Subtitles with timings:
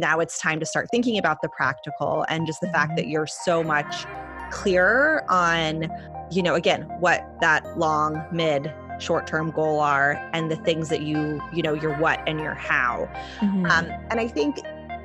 [0.00, 3.26] now it's time to start thinking about the practical and just the fact that you're
[3.26, 4.06] so much
[4.50, 5.88] clearer on,
[6.30, 11.02] you know, again, what that long, mid, short term goal are and the things that
[11.02, 13.08] you, you know, your what and your how.
[13.38, 13.66] Mm-hmm.
[13.66, 14.60] Um, and I think,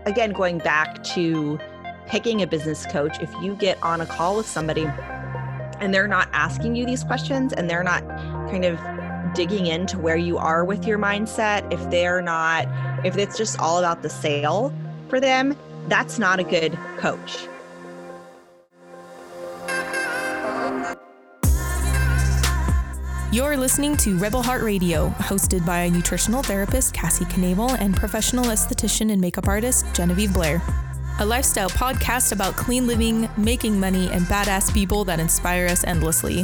[0.06, 1.60] again, going back to
[2.08, 4.86] picking a business coach, if you get on a call with somebody
[5.80, 8.06] and they're not asking you these questions and they're not
[8.50, 8.80] kind of
[9.34, 12.68] digging into where you are with your mindset, if they're not,
[13.06, 14.74] if it's just all about the sale
[15.10, 15.56] for them,
[15.88, 17.48] that's not a good coach.
[23.34, 29.12] You're listening to Rebel Heart Radio, hosted by nutritional therapist Cassie Knable and professional esthetician
[29.12, 30.62] and makeup artist Genevieve Blair.
[31.20, 36.44] A lifestyle podcast about clean living, making money, and badass people that inspire us endlessly.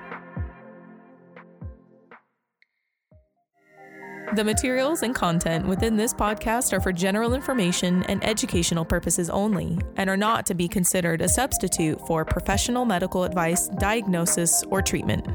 [4.33, 9.77] The materials and content within this podcast are for general information and educational purposes only
[9.97, 15.27] and are not to be considered a substitute for professional medical advice, diagnosis, or treatment.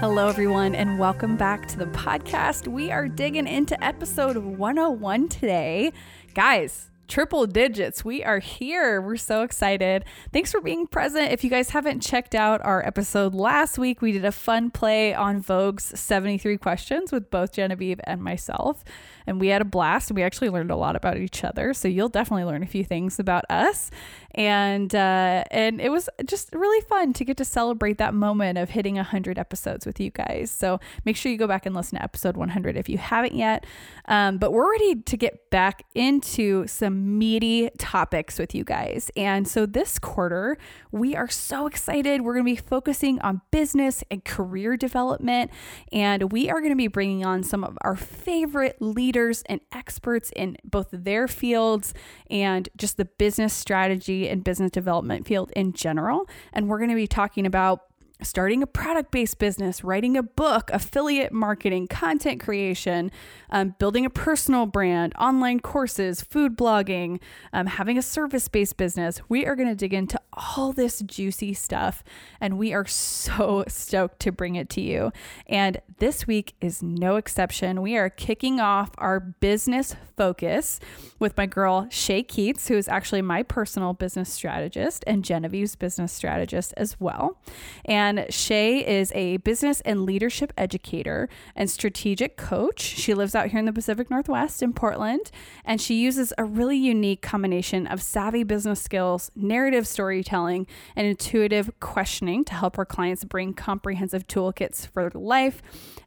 [0.00, 2.66] Hello, everyone, and welcome back to the podcast.
[2.66, 5.92] We are digging into episode 101 today.
[6.32, 8.02] Guys, triple digits.
[8.02, 8.98] We are here.
[9.02, 10.06] We're so excited.
[10.32, 11.30] Thanks for being present.
[11.30, 15.12] If you guys haven't checked out our episode last week, we did a fun play
[15.12, 18.82] on Vogue's 73 questions with both Genevieve and myself.
[19.26, 20.10] And we had a blast.
[20.10, 21.74] We actually learned a lot about each other.
[21.74, 23.90] So you'll definitely learn a few things about us
[24.34, 28.70] and uh, and it was just really fun to get to celebrate that moment of
[28.70, 30.50] hitting 100 episodes with you guys.
[30.50, 33.66] So make sure you go back and listen to episode 100 if you haven't yet.
[34.06, 39.10] Um, but we're ready to get back into some meaty topics with you guys.
[39.16, 40.58] And so this quarter,
[40.90, 42.22] we are so excited.
[42.22, 45.50] We're going to be focusing on business and career development,
[45.92, 50.32] and we are going to be bringing on some of our favorite leaders and experts
[50.34, 51.94] in both their fields
[52.30, 56.28] and just the business strategy and business development field in general.
[56.52, 57.82] And we're going to be talking about
[58.22, 63.10] starting a product based business, writing a book, affiliate marketing, content creation,
[63.50, 67.20] um, building a personal brand, online courses, food blogging,
[67.52, 69.20] um, having a service based business.
[69.28, 72.02] We are going to dig into all this juicy stuff
[72.40, 75.12] and we are so stoked to bring it to you.
[75.46, 77.82] And this week is no exception.
[77.82, 80.80] We are kicking off our business focus
[81.18, 86.12] with my girl Shea Keats, who is actually my personal business strategist and Genevieve's business
[86.12, 87.38] strategist as well.
[87.84, 92.80] And Shea is a business and leadership educator and strategic coach.
[92.80, 95.30] She lives out here in the Pacific Northwest in Portland,
[95.64, 101.70] and she uses a really unique combination of savvy business skills, narrative storytelling, and intuitive
[101.80, 105.62] questioning to help her clients bring comprehensive toolkits for life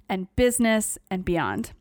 [0.10, 1.74] and business and beyond.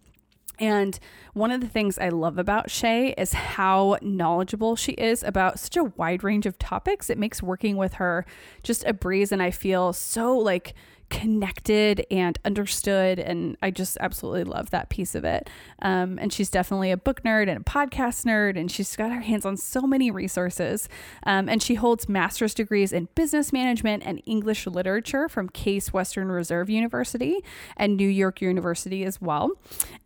[0.59, 0.99] And
[1.33, 5.77] one of the things I love about Shea is how knowledgeable she is about such
[5.77, 7.11] a wide range of topics.
[7.11, 8.25] It makes working with her
[8.63, 9.33] just a breeze.
[9.33, 10.75] And I feel so like
[11.11, 13.19] connected and understood.
[13.19, 15.49] And I just absolutely love that piece of it.
[15.81, 19.21] Um, and she's definitely a book nerd and a podcast nerd, and she's got her
[19.21, 20.89] hands on so many resources.
[21.25, 26.31] Um, and she holds master's degrees in business management and English literature from Case Western
[26.31, 27.45] Reserve University
[27.77, 29.53] and New York University as well.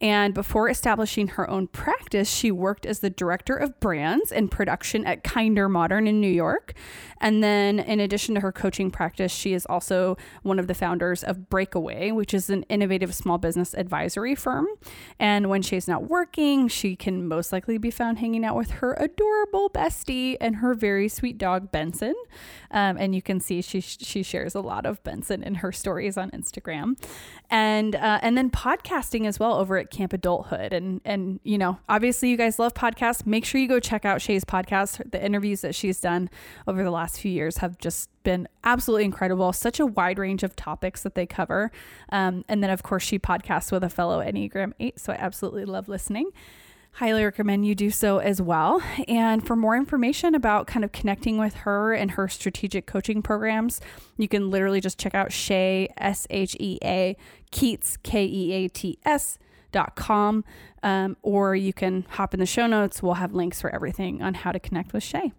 [0.00, 5.06] And before establishing her own practice, she worked as the director of brands and production
[5.06, 6.74] at Kinder Modern in New York.
[7.20, 11.22] And then, in addition to her coaching practice, she is also one of the founders
[11.24, 14.66] of Breakaway, which is an innovative small business advisory firm.
[15.18, 18.94] And when she's not working, she can most likely be found hanging out with her
[18.94, 22.14] adorable bestie and her very sweet dog, Benson.
[22.70, 26.16] Um, and you can see she, she shares a lot of Benson in her stories
[26.16, 26.98] on Instagram.
[27.50, 30.72] And, uh, and then podcasting as well over at Camp Adulthood.
[30.72, 33.26] And, and, you know, obviously you guys love podcasts.
[33.26, 35.10] Make sure you go check out Shea's podcast.
[35.10, 36.30] The interviews that she's done
[36.66, 39.52] over the last few years have just been absolutely incredible.
[39.52, 41.70] Such a wide range of topics that they cover.
[42.10, 44.98] Um, and then, of course, she podcasts with a fellow Enneagram 8.
[45.00, 46.30] So I absolutely love listening.
[46.98, 48.82] Highly recommend you do so as well.
[49.06, 53.80] And for more information about kind of connecting with her and her strategic coaching programs,
[54.16, 57.16] you can literally just check out Shea, S H E A,
[57.52, 59.38] Keats, K E A T S.
[59.70, 60.44] Dot com,
[60.82, 63.02] um, or you can hop in the show notes.
[63.02, 65.30] We'll have links for everything on how to connect with Shea.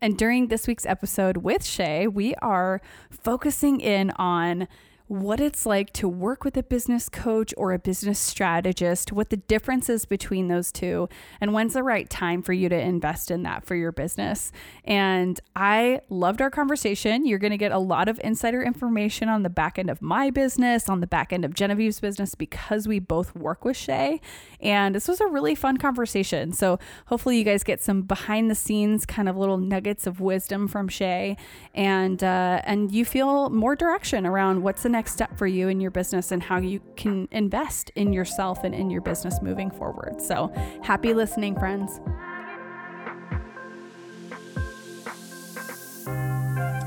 [0.00, 2.80] And during this week's episode with Shea, we are
[3.10, 4.68] focusing in on
[5.08, 9.38] what it's like to work with a business coach or a business strategist, what the
[9.38, 11.08] difference is between those two,
[11.40, 14.52] and when's the right time for you to invest in that for your business.
[14.84, 17.24] And I loved our conversation.
[17.26, 20.28] You're going to get a lot of insider information on the back end of my
[20.28, 24.20] business, on the back end of Genevieve's business, because we both work with Shea.
[24.60, 26.52] And this was a really fun conversation.
[26.52, 30.68] So hopefully, you guys get some behind the scenes kind of little nuggets of wisdom
[30.68, 31.36] from Shea,
[31.74, 35.68] and uh, and you feel more direction around what's the next next step for you
[35.68, 39.70] in your business and how you can invest in yourself and in your business moving
[39.70, 40.20] forward.
[40.20, 40.52] So,
[40.82, 42.00] happy listening, friends.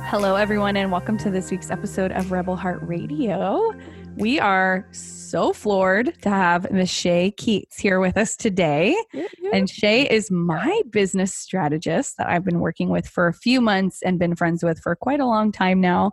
[0.10, 3.74] Hello, everyone, and welcome to this week's episode of Rebel Heart Radio.
[4.18, 8.96] We are so floored to have Miss Shea Keats here with us today.
[9.54, 14.02] And Shea is my business strategist that I've been working with for a few months
[14.04, 16.12] and been friends with for quite a long time now.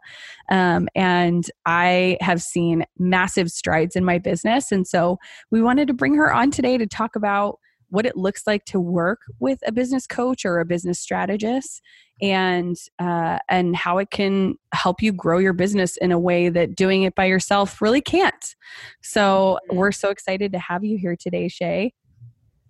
[0.50, 4.73] Um, and I have seen massive strides in my business.
[4.73, 5.19] And so
[5.50, 7.59] we wanted to bring her on today to talk about
[7.90, 11.82] what it looks like to work with a business coach or a business strategist
[12.20, 16.75] and uh, and how it can help you grow your business in a way that
[16.75, 18.55] doing it by yourself really can't
[19.02, 19.76] so mm-hmm.
[19.76, 21.93] we're so excited to have you here today shea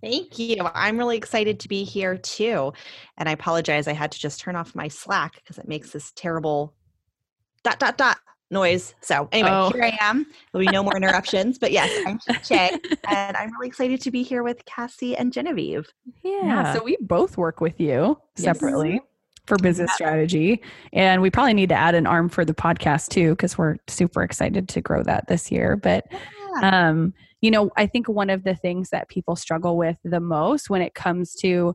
[0.01, 0.59] Thank you.
[0.75, 2.73] I'm really excited to be here too.
[3.17, 6.13] And I apologize, I had to just turn off my Slack because it makes this
[6.15, 6.73] terrible
[7.65, 8.19] dot, dot, dot
[8.51, 8.95] noise.
[9.01, 9.71] So anyway, oh.
[9.71, 10.27] here I am.
[10.53, 11.59] There'll be no more interruptions.
[11.59, 12.79] But yes, I'm Shea,
[13.09, 15.89] and I'm really excited to be here with Cassie and Genevieve.
[16.23, 16.45] Yeah.
[16.45, 18.95] yeah so we both work with you separately.
[18.95, 19.03] Yes.
[19.47, 19.95] For business yeah.
[19.95, 20.63] strategy.
[20.93, 24.23] And we probably need to add an arm for the podcast too, because we're super
[24.23, 25.75] excited to grow that this year.
[25.75, 26.05] But
[26.61, 26.89] yeah.
[26.91, 30.69] um, you know, I think one of the things that people struggle with the most
[30.69, 31.75] when it comes to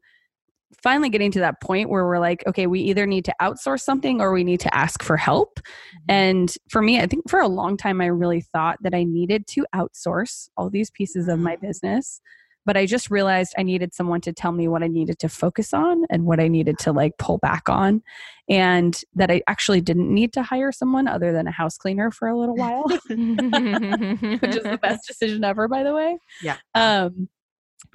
[0.81, 4.21] finally getting to that point where we're like, okay, we either need to outsource something
[4.21, 5.59] or we need to ask for help.
[5.59, 6.11] Mm-hmm.
[6.11, 9.47] And for me, I think for a long time, I really thought that I needed
[9.47, 11.67] to outsource all these pieces of my mm-hmm.
[11.67, 12.21] business.
[12.65, 15.73] But I just realized I needed someone to tell me what I needed to focus
[15.73, 18.01] on and what I needed to like pull back on.
[18.47, 22.29] And that I actually didn't need to hire someone other than a house cleaner for
[22.29, 26.17] a little while, which is the best decision ever, by the way.
[26.41, 26.57] Yeah.
[26.73, 27.27] Um,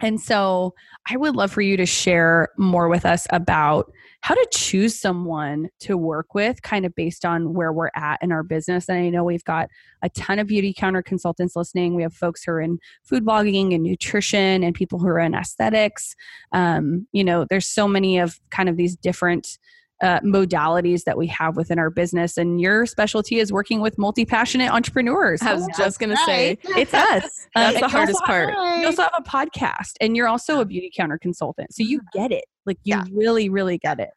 [0.01, 0.75] and so
[1.11, 3.91] I would love for you to share more with us about
[4.21, 8.33] how to choose someone to work with, kind of based on where we're at in
[8.33, 8.89] our business.
[8.89, 9.69] And I know we've got
[10.03, 11.95] a ton of Beautycounter consultants listening.
[11.95, 15.35] We have folks who are in food blogging and nutrition and people who are in
[15.35, 16.15] aesthetics.
[16.53, 19.59] Um, you know, there's so many of kind of these different
[20.01, 22.37] uh, modalities that we have within our business.
[22.37, 25.43] And your specialty is working with multi passionate entrepreneurs.
[25.43, 27.47] I was oh, just going to say, it's us.
[27.55, 28.51] That's um, the hardest part.
[28.81, 31.75] You also have a podcast and you're also a Beautycounter consultant.
[31.75, 32.45] So you get it.
[32.67, 33.05] Like, you yeah.
[33.13, 34.11] really, really get it.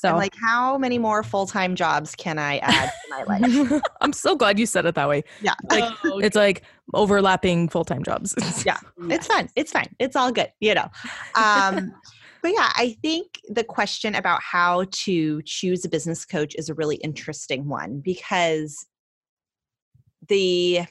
[0.00, 3.82] So, I'm like, how many more full time jobs can I add to my life?
[4.02, 5.22] I'm so glad you said it that way.
[5.40, 5.54] Yeah.
[5.70, 6.26] Like, oh, okay.
[6.26, 6.62] it's like
[6.92, 8.34] overlapping full time jobs.
[8.66, 8.78] yeah.
[9.08, 9.48] It's fine.
[9.56, 9.94] It's fine.
[9.98, 10.88] It's all good, you know.
[11.36, 11.94] Um,
[12.44, 16.74] but yeah, I think the question about how to choose a business coach is a
[16.74, 18.86] really interesting one because
[20.28, 20.82] the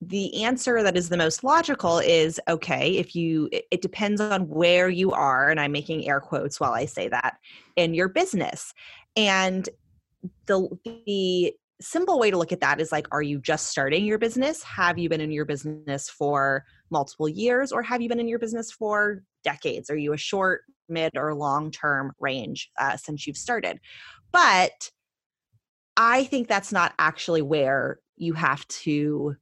[0.00, 4.88] the answer that is the most logical is okay if you it depends on where
[4.88, 7.36] you are and i'm making air quotes while i say that
[7.76, 8.72] in your business.
[9.16, 9.68] And
[10.46, 14.18] the the simple way to look at that is like are you just starting your
[14.18, 14.62] business?
[14.62, 18.38] Have you been in your business for multiple years or have you been in your
[18.38, 19.90] business for decades?
[19.90, 23.78] Are you a short, mid, or long term range uh, since you've started?
[24.32, 24.90] But
[25.96, 29.36] I think that's not actually where you have to.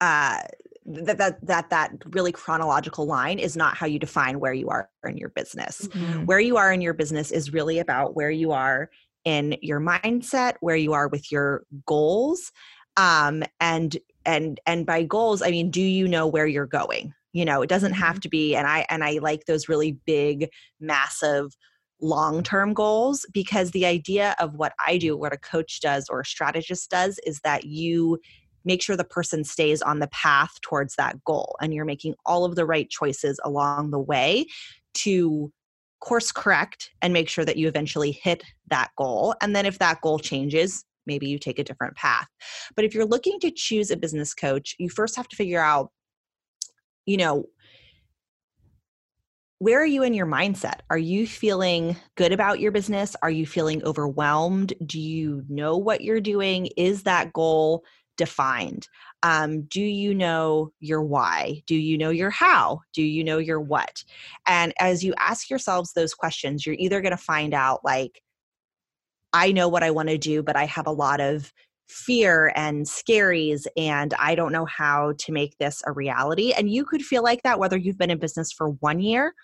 [0.00, 0.40] Uh,
[0.86, 4.88] that that that that really chronological line is not how you define where you are
[5.04, 5.86] in your business.
[5.88, 6.24] Mm-hmm.
[6.24, 8.90] Where you are in your business is really about where you are
[9.24, 12.50] in your mindset, where you are with your goals,
[12.96, 17.14] um, and and and by goals, I mean, do you know where you're going?
[17.32, 18.20] You know it doesn't have mm-hmm.
[18.20, 20.48] to be and i and i like those really big
[20.80, 21.56] massive
[22.00, 26.20] long term goals because the idea of what i do what a coach does or
[26.20, 28.18] a strategist does is that you
[28.64, 32.44] make sure the person stays on the path towards that goal and you're making all
[32.44, 34.46] of the right choices along the way
[34.94, 35.52] to
[36.00, 40.00] course correct and make sure that you eventually hit that goal and then if that
[40.00, 42.26] goal changes maybe you take a different path
[42.74, 45.90] but if you're looking to choose a business coach you first have to figure out
[47.06, 47.46] you know,
[49.58, 50.80] where are you in your mindset?
[50.88, 53.14] Are you feeling good about your business?
[53.22, 54.72] Are you feeling overwhelmed?
[54.86, 56.70] Do you know what you're doing?
[56.78, 57.84] Is that goal
[58.16, 58.88] defined?
[59.22, 61.62] Um, do you know your why?
[61.66, 62.80] Do you know your how?
[62.94, 64.02] Do you know your what?
[64.46, 68.22] And as you ask yourselves those questions, you're either going to find out like,
[69.34, 71.52] I know what I want to do, but I have a lot of
[71.90, 76.52] fear and scaries, and I don't know how to make this a reality.
[76.52, 79.34] And you could feel like that whether you've been in business for one year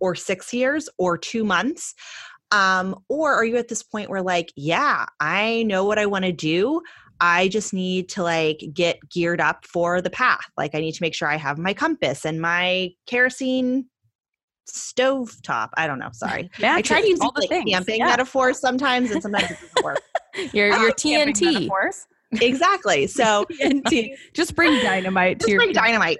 [0.00, 1.94] or six years or two months.
[2.50, 6.24] Um, or are you at this point where, like, yeah, I know what I want
[6.24, 6.80] to do.
[7.20, 10.46] I just need to like get geared up for the path.
[10.56, 13.86] Like I need to make sure I have my compass and my kerosene
[14.66, 15.70] stove top.
[15.76, 16.10] I don't know.
[16.12, 16.48] Sorry.
[16.58, 17.70] Yeah, I try to use all the like things.
[17.70, 18.06] camping Yeah.
[18.06, 20.00] metaphors sometimes and sometimes it doesn't work.
[20.52, 21.52] Your your Camping TNT.
[21.54, 22.06] metaphors.
[22.40, 23.06] exactly.
[23.08, 24.14] So TNT.
[24.34, 26.18] Just bring dynamite to just your bring dynamite.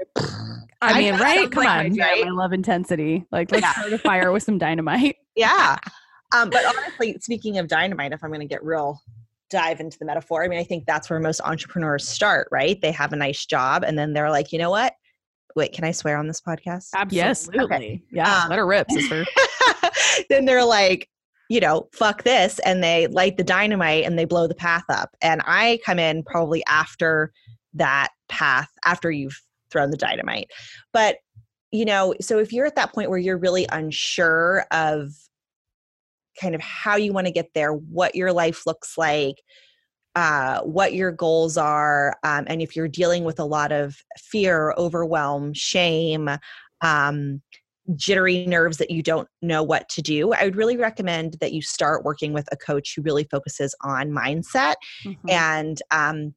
[0.81, 1.51] I mean, that right?
[1.51, 1.85] Come like on.
[1.87, 1.95] dream.
[1.97, 3.27] Yeah, I love intensity.
[3.33, 3.73] Like let's Yeah.
[3.73, 5.17] start a fire with some dynamite.
[5.37, 5.77] Yeah.
[6.37, 9.01] Um, but honestly, speaking of dynamite, if I'm going to get real
[9.51, 12.77] dive into the metaphor, I mean, I think that's where most entrepreneurs start, right?
[12.83, 14.95] They have a nice job and then they're like, you know what?
[15.55, 16.89] Wait, can I swear on this podcast?
[17.11, 17.49] Yes.
[17.49, 18.03] Absolutely.
[18.11, 18.43] Yeah.
[18.43, 19.25] Um, Let her rip, sister.
[20.29, 21.09] then they're like,
[21.49, 22.59] you know, fuck this.
[22.61, 25.17] And they light the dynamite and they blow the path up.
[25.23, 27.33] And I come in probably after
[27.75, 29.41] that path, after you've
[29.71, 30.51] thrown the dynamite.
[30.93, 31.17] But,
[31.71, 35.11] you know, so if you're at that point where you're really unsure of
[36.41, 39.43] kind of how you want to get there, what your life looks like,
[40.15, 44.75] uh, what your goals are, um, and if you're dealing with a lot of fear,
[44.77, 46.29] overwhelm, shame,
[46.81, 47.43] um,
[47.95, 51.63] jittery nerves that you don't know what to do, I would really recommend that you
[51.63, 54.75] start working with a coach who really focuses on mindset.
[55.05, 55.17] Mhm.
[55.29, 56.35] And um,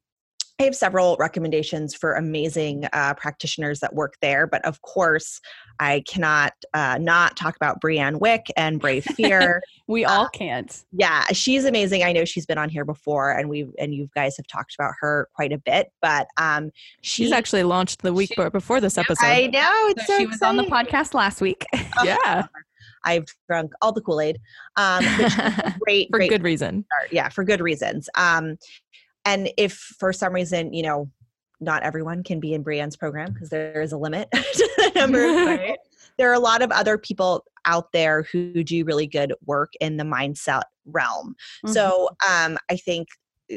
[0.60, 4.46] I have several recommendations for amazing uh, practitioners that work there.
[4.46, 5.40] But of course,
[5.80, 9.62] I cannot uh, not talk about Brianne Wick and Brave Fear.
[9.88, 10.84] we all can't.
[10.92, 12.04] yeah, she's amazing.
[12.04, 14.92] I know she's been on here before, and we and you guys have talked about
[15.00, 15.90] her quite a bit.
[16.00, 19.24] But um, She's actually launched the week She- before this episode.
[19.26, 21.64] I know it's so she was on the podcast last week.
[22.04, 22.46] yeah.
[23.04, 24.38] I've drunk all the Kool Aid.
[24.76, 26.84] Um, but she's a great, For great good reason.
[26.84, 27.12] start.
[27.12, 28.08] Yeah, for good reasons.
[28.16, 28.56] Um,
[29.24, 31.10] and if for some reason, you know,
[31.60, 35.52] not everyone can be in Brienne's program because there is a limit to the number.
[35.52, 35.76] of.
[36.18, 39.96] There are a lot of other people out there who do really good work in
[39.96, 41.34] the mindset realm.
[41.64, 41.72] Mm-hmm.
[41.72, 43.08] So um, I think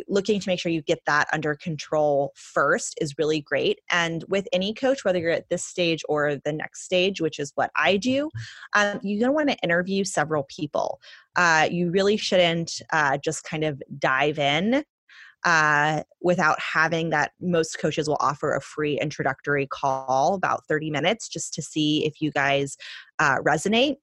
[0.08, 3.80] looking to make sure you get that under control first is really great.
[3.92, 7.52] And with any coach, whether you're at this stage or the next stage, which is
[7.56, 8.30] what I do,
[8.74, 11.00] um, you're going to want to interview several people.
[11.36, 14.84] Uh, you really shouldn't uh, just kind of dive in.
[15.46, 21.30] Uh, without having that, most coaches will offer a free introductory call, about 30 minutes,
[21.30, 22.78] just to see if you guys
[23.20, 23.98] uh, resonate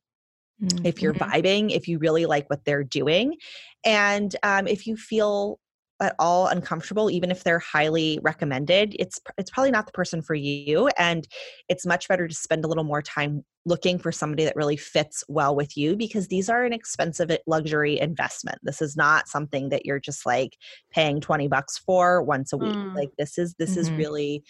[0.84, 1.18] if you're Mhm.
[1.18, 3.36] vibing, if you really like what they're doing,
[3.84, 5.58] and um, if you feel
[6.02, 10.34] at all uncomfortable, even if they're highly recommended, it's it's probably not the person for
[10.34, 11.26] you, and
[11.68, 15.22] it's much better to spend a little more time looking for somebody that really fits
[15.28, 18.58] well with you because these are an expensive uh, luxury investment.
[18.64, 20.58] This is not something that you're just like
[20.90, 22.78] paying 20 bucks for once a week.
[22.78, 22.92] Mm.
[22.94, 23.96] Like this is this is Mhm.
[23.96, 24.42] really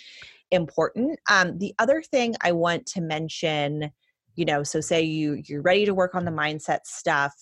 [0.50, 1.18] important.
[1.30, 3.90] Um, the other thing I want to mention
[4.35, 7.35] you know so say you you're ready to work on the mindset stuff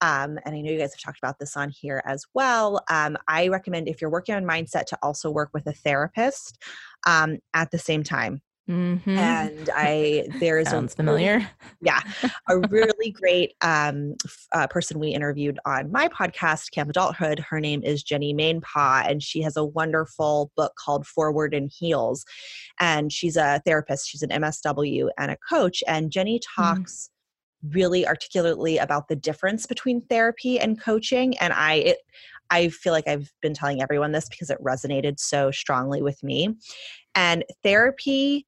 [0.00, 3.16] um, and i know you guys have talked about this on here as well um,
[3.28, 6.62] i recommend if you're working on mindset to also work with a therapist
[7.06, 8.40] um, at the same time.
[8.68, 9.00] Mhm.
[9.08, 11.50] and i there's Sounds a familiar.
[11.80, 12.00] yeah
[12.48, 14.14] a really great um,
[14.52, 17.40] uh, person we interviewed on my podcast camp adulthood.
[17.40, 22.24] Her name is jenny maenpaa and she has a wonderful book called forward in heels.
[22.78, 24.08] And she's a therapist.
[24.08, 25.82] She's an msw and a coach.
[25.88, 27.10] And jenny talks
[27.68, 31.98] really articulately about the difference between therapy and coaching and i it
[32.50, 36.56] i feel like i've been telling everyone this because it resonated so strongly with me
[37.14, 38.46] and therapy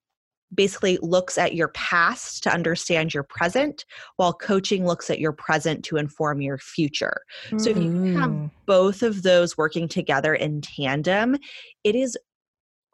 [0.55, 3.85] basically looks at your past to understand your present,
[4.17, 7.23] while coaching looks at your present to inform your future.
[7.57, 11.37] So if you have both of those working together in tandem,
[11.85, 12.17] it is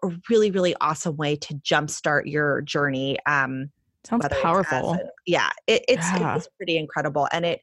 [0.04, 3.18] a really, really awesome way to jumpstart your journey.
[3.26, 3.70] Um,
[4.09, 4.95] Sounds whether it's as powerful.
[4.95, 6.37] a- yeah, it, it's Yeah.
[6.37, 7.61] it's pretty incredible, and it.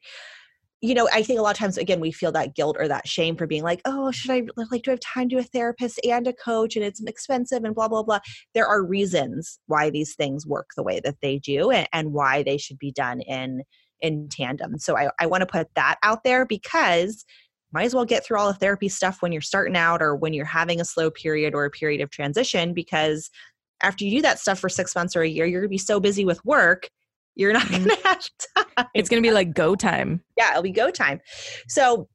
[0.82, 3.08] You know, I think a lot of times, again, we feel that guilt or that
[3.08, 4.82] shame for being like, "Oh, should I like?
[4.82, 6.76] Do I have time to a therapist and a coach?
[6.76, 8.18] And it's expensive and blah blah blah."
[8.54, 12.42] There are reasons why these things work the way that they do, and, and why
[12.42, 13.62] they should be done in
[14.02, 14.78] in tandem.
[14.78, 17.24] So I, I want to put that out there because
[17.72, 20.34] might as well get through all the therapy stuff when you're starting out or when
[20.34, 23.30] you're having a slow period or a period of transition because
[23.82, 26.00] after you do that stuff for six months or a year, you're gonna be so
[26.00, 26.88] busy with work,
[27.34, 27.84] you're not Mhm.
[27.84, 28.28] gonna have
[28.76, 28.86] time.
[28.94, 30.22] It's to be like go time.
[30.36, 31.20] yeah, it'll be go time.
[31.68, 32.08] So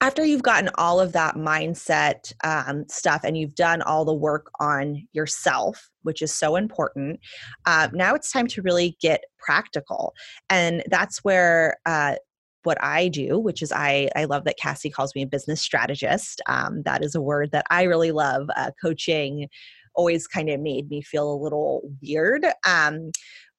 [0.00, 4.50] after you've gotten all of that mindset um, stuff and you've done all the work
[4.60, 7.20] on yourself, which is so important,
[7.64, 10.12] uh, now it's time to really get practical.
[10.50, 12.16] And that's where uh,
[12.64, 16.42] what I do, which is I, I love that Cassie calls me a business strategist.
[16.48, 18.48] Um, that is a word that I really love.
[18.56, 19.48] Uh, coaching
[19.94, 22.44] always kind of made me feel a little weird.
[22.66, 23.10] Um,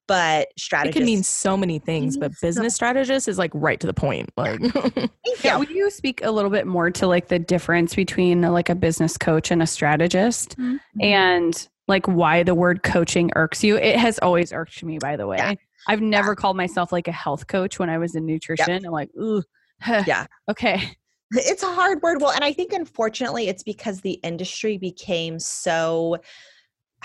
[0.07, 3.79] but strategist it can mean so many things but business so- strategist is like right
[3.79, 4.59] to the point like
[5.43, 8.75] yeah would you speak a little bit more to like the difference between like a
[8.75, 10.77] business coach and a strategist mm-hmm.
[11.01, 15.27] and like why the word coaching irks you it has always irked me by the
[15.27, 15.53] way yeah.
[15.87, 16.35] i've never yeah.
[16.35, 18.83] called myself like a health coach when i was in nutrition yep.
[18.85, 19.41] i'm like ooh
[20.05, 20.95] yeah okay
[21.31, 26.17] it's a hard word well and i think unfortunately it's because the industry became so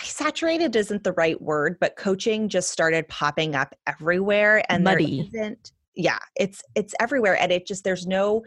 [0.04, 5.28] saturated isn't the right word, but coaching just started popping up everywhere and muddy.
[5.32, 8.42] there isn't yeah, it's it's everywhere and it just there's no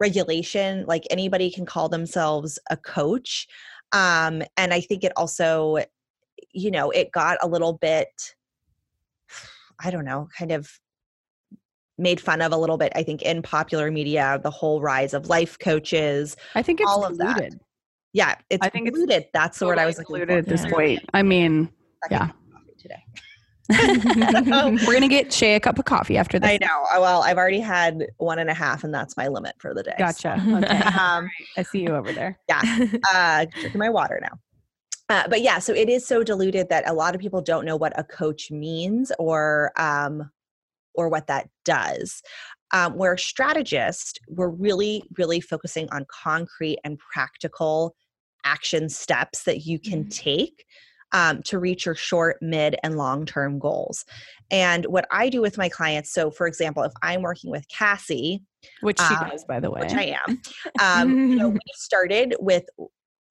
[0.00, 3.46] regulation like anybody can call themselves a coach.
[3.92, 5.78] Um and I think it also
[6.52, 8.34] you know, it got a little bit
[9.80, 10.68] I don't know, kind of
[11.98, 15.28] made fun of a little bit i think in popular media the whole rise of
[15.28, 17.52] life coaches i think it's all of that
[18.12, 19.14] yeah, it's I think included.
[19.14, 21.04] It's That's the word I was included at this point.
[21.12, 21.70] I mean,
[22.10, 22.30] yeah.
[22.78, 23.04] Today.
[23.70, 26.48] We're gonna get Shea a cup of coffee after this.
[26.48, 26.84] I know.
[26.90, 29.82] Uh, well, I've already had one and a half, and that's my limit for the
[29.82, 29.94] day.
[29.98, 30.42] Gotcha.
[30.44, 30.56] So.
[30.56, 30.76] Okay.
[30.98, 32.38] um, I see you over there.
[32.48, 32.62] Yeah.
[33.12, 34.38] Uh, drinking my water now.
[35.10, 37.76] Uh, but yeah, so it is so diluted that a lot of people don't know
[37.76, 40.30] what a coach means or um,
[40.94, 42.22] or what that does.
[42.70, 47.94] Um, where strategists we're really, really focusing on concrete and practical
[48.44, 50.08] action steps that you can mm-hmm.
[50.10, 50.64] take
[51.12, 54.04] um, to reach your short, mid, and long term goals.
[54.50, 58.42] And what I do with my clients, so for example, if I'm working with Cassie,
[58.80, 60.42] which she um, does, by the way, which I am,
[60.80, 62.64] um, you know, we started with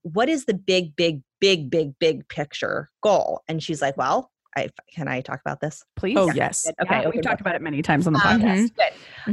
[0.04, 3.42] what is the big, big, big, big, big picture goal?
[3.48, 5.84] And she's like, well, I, can I talk about this?
[5.96, 6.18] Please.
[6.18, 6.68] Oh, yes.
[6.82, 7.02] Okay.
[7.02, 8.72] Yeah, we've talked about it many times on the um, podcast.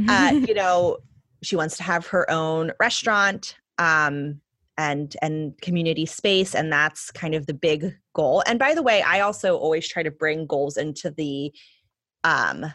[0.07, 0.97] Uh, you know,
[1.43, 4.41] she wants to have her own restaurant um,
[4.77, 8.43] and and community space, and that's kind of the big goal.
[8.45, 11.53] And by the way, I also always try to bring goals into the
[12.23, 12.65] um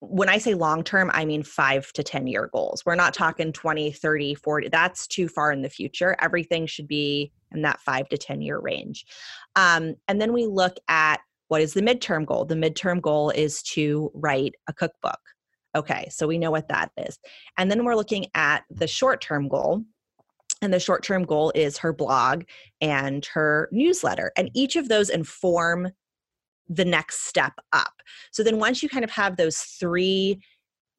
[0.00, 2.84] when I say long term, I mean five to 10 year goals.
[2.86, 4.68] We're not talking 20, 30, 40.
[4.68, 6.16] That's too far in the future.
[6.20, 9.04] Everything should be in that five to 10 year range.
[9.56, 12.44] Um, and then we look at what is the midterm goal?
[12.44, 15.20] The midterm goal is to write a cookbook.
[15.76, 17.18] Okay, so we know what that is.
[17.56, 19.82] And then we're looking at the short term goal.
[20.60, 22.44] And the short term goal is her blog
[22.80, 24.32] and her newsletter.
[24.36, 25.88] And each of those inform
[26.68, 27.94] the next step up.
[28.30, 30.40] So then once you kind of have those three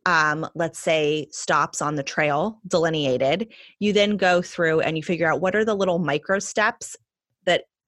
[0.06, 5.30] um, let's say stops on the trail delineated you then go through and you figure
[5.30, 6.96] out what are the little micro steps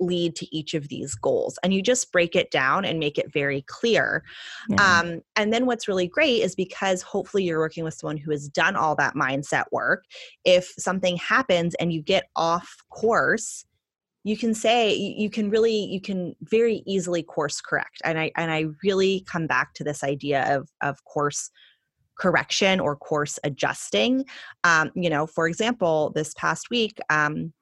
[0.02, 3.32] lead to each of these goals and you just break it down and make it
[3.32, 4.24] very clear.
[4.70, 5.00] Yeah.
[5.00, 8.50] um, and then what's really great is because hopefully you're working with someone who has
[8.50, 10.06] done all that mindset work
[10.44, 13.66] if something happens and you get off course
[14.24, 18.02] you can say you can really you can very easily course correct.
[18.04, 21.50] And i and i really come back to this idea of of course
[22.20, 24.26] correction or course adjusting.
[24.64, 27.54] Um, you know for example this past week um,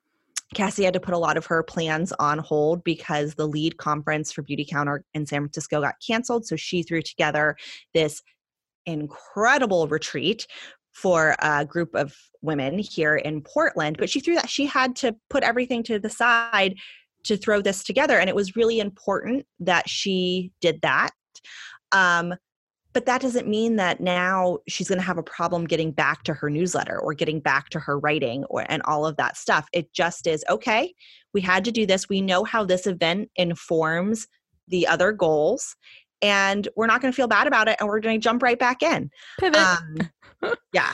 [0.56, 4.32] Cassie had to put a lot of her plans on hold because the lead conference
[4.32, 6.46] for Beautycounter in San Francisco got canceled.
[6.46, 7.56] So she threw together
[7.94, 8.22] this
[8.86, 10.48] incredible retreat
[10.92, 13.98] for a group of women here in Portland.
[13.98, 16.76] But she threw that, she had to put everything to the side
[17.26, 18.20] to throw this together.
[18.20, 21.12] And it was really important that she did that.
[21.92, 22.34] Um,
[22.94, 26.34] but that doesn't mean that now she's going to have a problem getting back to
[26.34, 29.68] her newsletter or getting back to her writing or and all of that stuff.
[29.74, 30.94] It just is okay
[31.34, 32.10] we had to do this.
[32.10, 34.28] We know how this event informs
[34.68, 35.76] the other goals
[36.22, 38.60] and we're not going to feel bad about it and we're going to jump right
[38.60, 39.10] back in.
[39.40, 39.60] Pivot.
[39.60, 39.98] Um,
[40.74, 40.94] yeah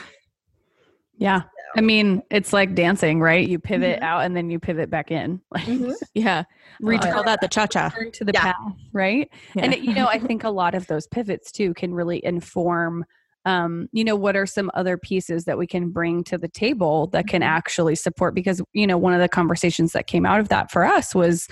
[1.18, 1.42] yeah
[1.76, 3.46] I mean, it's like dancing, right?
[3.46, 4.04] You pivot mm-hmm.
[4.04, 5.40] out and then you pivot back in.
[5.54, 5.92] mm-hmm.
[6.14, 6.44] Yeah.
[6.80, 7.90] We call that the cha cha.
[7.90, 8.52] To the yeah.
[8.52, 9.30] path, right?
[9.54, 9.64] Yeah.
[9.64, 13.04] And, it, you know, I think a lot of those pivots too can really inform,
[13.44, 17.08] um, you know, what are some other pieces that we can bring to the table
[17.08, 17.50] that can mm-hmm.
[17.50, 18.34] actually support?
[18.34, 21.46] Because, you know, one of the conversations that came out of that for us was,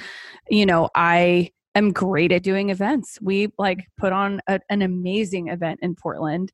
[0.49, 3.19] you know, I am great at doing events.
[3.21, 6.51] We like put on a, an amazing event in Portland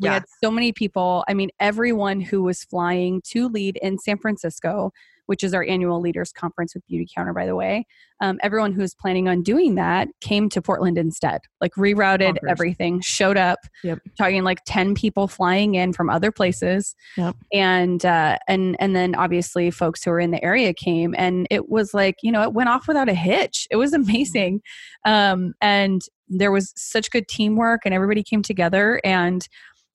[0.00, 0.14] we yeah.
[0.14, 1.24] had so many people.
[1.28, 4.92] I mean, everyone who was flying to lead in San Francisco,
[5.26, 7.86] which is our annual leaders conference with Beautycounter, by the way.
[8.20, 12.50] Um, everyone was planning on doing that came to Portland instead, like rerouted Bonkers.
[12.50, 13.58] everything, showed up.
[13.82, 13.98] Yep.
[14.18, 17.36] Talking like ten people flying in from other places, Yep.
[17.52, 21.68] and uh, and and then obviously folks who were in the area came, and it
[21.68, 23.66] was like you know it went off without a hitch.
[23.70, 24.60] It was amazing,
[25.04, 29.00] um, and there was such good teamwork, and everybody came together.
[29.04, 29.46] And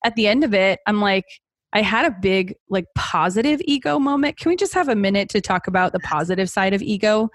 [0.07, 1.25] at the end of it, I'm like.
[1.73, 4.37] I had a big like positive ego moment.
[4.37, 7.29] Can we just have a minute to talk about the positive side of ego?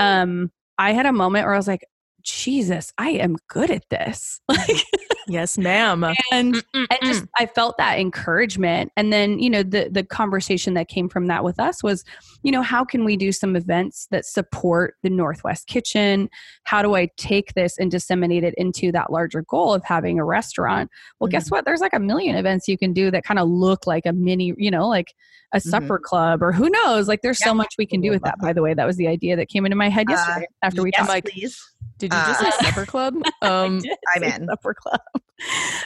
[0.00, 1.86] Um, I had a moment where I was like,
[2.26, 4.40] Jesus, I am good at this.
[4.48, 4.82] Like,
[5.28, 6.04] Yes, ma'am.
[6.32, 8.92] and and just I felt that encouragement.
[8.96, 12.04] And then, you know, the the conversation that came from that with us was,
[12.44, 16.28] you know, how can we do some events that support the Northwest Kitchen?
[16.62, 20.24] How do I take this and disseminate it into that larger goal of having a
[20.24, 20.90] restaurant?
[21.18, 21.64] Well, guess what?
[21.64, 24.54] There's like a million events you can do that kind of look like a mini,
[24.56, 25.12] you know, like
[25.52, 27.08] a supper club or who knows?
[27.08, 28.38] Like there's so much we can do with that.
[28.40, 30.82] By the way, that was the idea that came into my head Uh, yesterday after
[30.84, 31.26] we yes, talked.
[31.32, 31.60] please.
[31.98, 33.14] Did you just Uh, say supper club?
[33.42, 33.80] Um,
[34.14, 34.46] I'm Say in.
[34.46, 35.00] Supper club.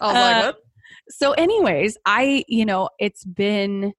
[0.00, 0.54] oh my Uh, god.
[1.08, 3.92] so anyways i you know it's been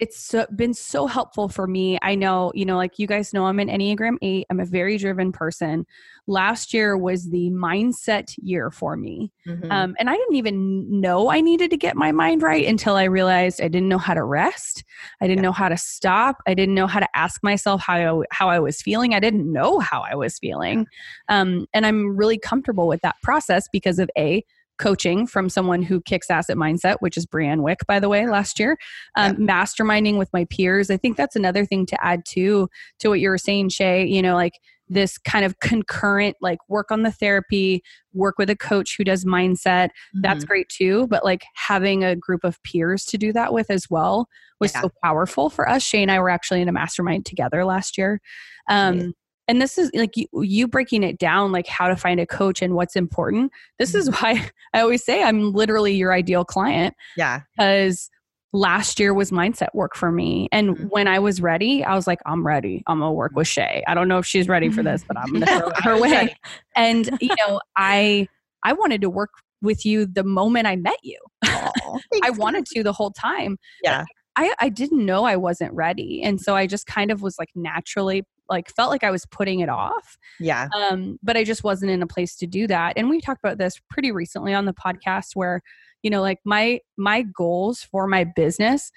[0.00, 1.98] it's so, been so helpful for me.
[2.02, 4.96] I know you know like you guys know i'm an enneagram 8 i'm a very
[4.96, 5.86] driven person.
[6.26, 9.32] Last year was the mindset year for me.
[9.46, 9.70] Mhm.
[9.70, 13.04] um, and i didn't even know i needed to get my mind right until i
[13.04, 14.84] realized i didn't know how to rest.
[15.20, 15.48] I didn't Yeah.
[15.48, 16.36] know how to stop.
[16.46, 19.14] I didn't know how to ask myself how I, how I was feeling.
[19.14, 20.86] I didn't know how i was feeling.
[21.28, 24.44] Um, and i'm really comfortable with that process because of a
[24.80, 28.26] coaching from someone who kicks ass at mindset, which is Brianne Wick, by the way,
[28.26, 28.76] last year.
[29.16, 30.90] Um, Masterminding with my peers.
[30.90, 32.68] I think that's another thing to add to
[33.00, 34.04] to what you were saying, Shea.
[34.06, 34.54] You know, like
[34.88, 37.80] this kind of concurrent, like work on the therapy,
[38.12, 39.90] work with a coach who does mindset.
[40.14, 40.48] That's Mhm.
[40.48, 41.06] great too.
[41.06, 44.26] But like having a group of peers to do that with as well
[44.58, 44.80] was Yeah.
[44.80, 45.84] so powerful for us.
[45.84, 48.20] Shea and I were actually in a mastermind together last year.
[48.68, 49.14] Um.
[49.50, 52.62] And this is like you, you breaking it down like how to find a coach
[52.62, 54.24] and what's important this is Mm-hmm.
[54.24, 57.40] why i always say i'm literally your ideal client yeah.
[57.56, 58.10] because
[58.52, 60.90] last year was mindset work for me and Mhm.
[60.90, 63.94] when i was ready i was like i'm ready i'm gonna work with shea i
[63.94, 66.34] don't know if she's ready for this but i'm gonna throw her way ready.
[66.76, 68.28] and you know i
[68.62, 69.30] i wanted to work
[69.62, 74.04] with you the moment i met you Aw, i wanted to the whole time Yeah.
[74.36, 76.22] I, I didn't know I wasn't ready.
[76.22, 79.60] And so I just kind of was like naturally like felt like I was putting
[79.60, 80.18] it off.
[80.38, 80.68] Yeah.
[80.76, 82.94] Um, but I just wasn't in a place to do that.
[82.96, 85.62] And we talked about this pretty recently on the podcast where,
[86.02, 88.90] you know, like my my goals for my business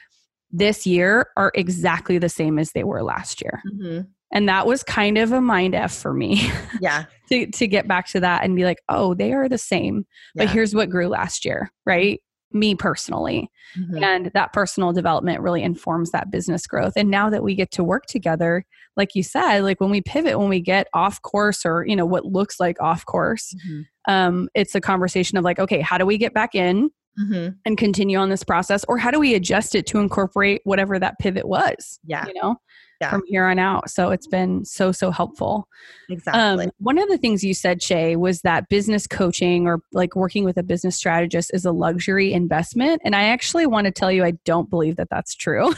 [0.51, 3.61] this year are exactly the same as they were last year.
[3.73, 4.07] Mhm.
[4.31, 6.49] And that was kind of a mind F for me
[6.81, 7.05] Yeah.
[7.29, 10.05] to to get back to that and be like, oh, they are the same.
[10.35, 12.19] But here's what grew last year, right?
[12.53, 13.49] Me personally.
[13.77, 14.03] Mhm.
[14.03, 16.93] And that personal development really informs that business growth.
[16.95, 18.63] And now that we get to work together,
[18.95, 22.05] like you said, like when we pivot, when we get off course or, you know,
[22.05, 23.85] what looks like off course, Mhm.
[24.07, 27.55] um, it's a conversation of like, okay, how do we get back in Mhm.
[27.65, 28.83] and continue on this process?
[28.87, 31.99] Or how do we adjust it to incorporate whatever that pivot was?
[32.05, 32.25] Yeah.
[32.27, 32.57] You know,
[33.03, 33.09] Yeah.
[33.11, 33.89] from here on out.
[33.89, 35.67] So it's been so, so helpful.
[36.09, 36.65] Exactly.
[36.65, 40.43] Um, one of the things you said, Shea, was that business coaching or like working
[40.45, 43.01] with a business strategist is a luxury investment.
[43.03, 45.73] And I actually want to tell you, I don't believe that that's true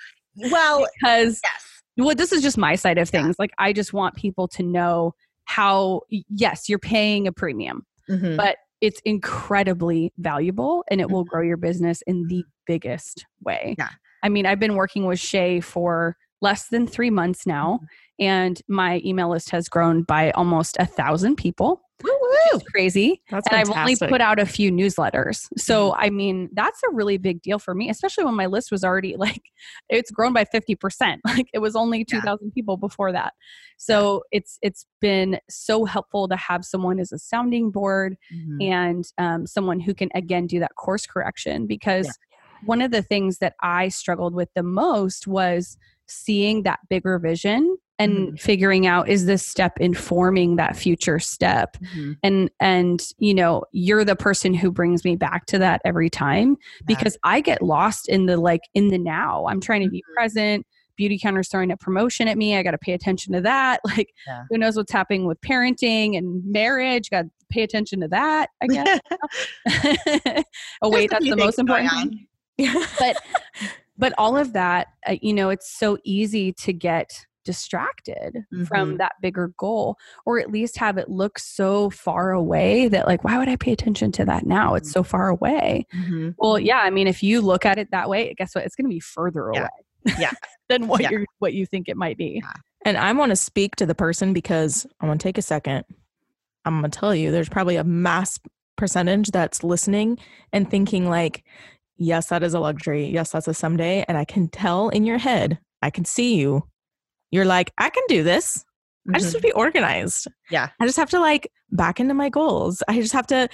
[0.50, 1.82] well, because, yes.
[1.96, 3.22] well, this is just my side of Yeah.
[3.22, 3.36] things.
[3.38, 5.14] Like, I just want people to know
[5.44, 8.36] how, yes, you're paying a premium, Mhm.
[8.36, 13.74] but it's incredibly valuable and it will grow your business in the biggest way.
[13.78, 13.90] Yeah.
[14.22, 17.80] I mean, I've been working with Shea for less than three months now,
[18.18, 21.82] and my email list has grown by almost a thousand people.
[22.02, 23.22] Woo Which is crazy.
[23.28, 25.46] That's and I've only put out a few newsletters.
[25.58, 28.84] So, I mean, that's a really big deal for me, especially when my list was
[28.84, 29.42] already like,
[29.90, 31.18] it's grown by 50%.
[31.26, 32.20] Like it was only Yeah.
[32.20, 33.34] 2,000 people before that.
[33.76, 38.70] So it's, it's been so helpful to have someone as a sounding board Mhm.
[38.72, 42.18] and um, someone who can again do that course correction because
[42.64, 45.78] one of the things that i struggled with the most was
[46.10, 48.40] seeing that bigger vision and Mhm.
[48.40, 52.16] figuring out is this step informing that future step Mhm.
[52.22, 56.50] and and you know you're the person who brings me back to that every time
[56.60, 56.84] Yeah.
[56.86, 60.14] because i get lost in the like in the now i'm trying to be Mhm.
[60.16, 60.66] present
[60.98, 64.44] Beautycounter's throwing a promotion at me i got to pay attention to that like Yeah.
[64.50, 68.66] who knows what's happening with parenting and marriage got to pay attention to that i
[68.66, 69.00] guess
[70.82, 72.26] oh wait There's that's the most important thing
[72.98, 73.16] but
[74.00, 78.98] but all of that uh, you know it's so easy to get distracted from Mhm.
[78.98, 83.38] that bigger goal or at least have it look so far away that like why
[83.38, 86.34] would i pay attention to that now it's so far away Mhm.
[86.38, 88.86] well yeah i mean if you look at it that way guess what it's going
[88.86, 89.60] to be further Yeah.
[89.60, 90.30] away Yeah.
[90.68, 91.10] than what Yeah.
[91.12, 92.42] you what you think it might be.
[92.86, 95.84] And I want to speak to the person because I want to take a second.
[96.64, 98.38] I'm going to tell you there's probably a mass
[98.76, 100.18] percentage that's listening
[100.54, 101.44] and thinking like,
[102.00, 103.06] yes, that is a luxury.
[103.06, 104.04] Yes, that's a someday.
[104.08, 106.64] And I can tell in your head, I can see you.
[107.30, 108.64] You're like, I can do this.
[109.08, 110.26] I just have to be organized.
[110.50, 110.68] Yeah.
[110.80, 112.82] I just have to like back into my goals.
[112.88, 113.48] I just have to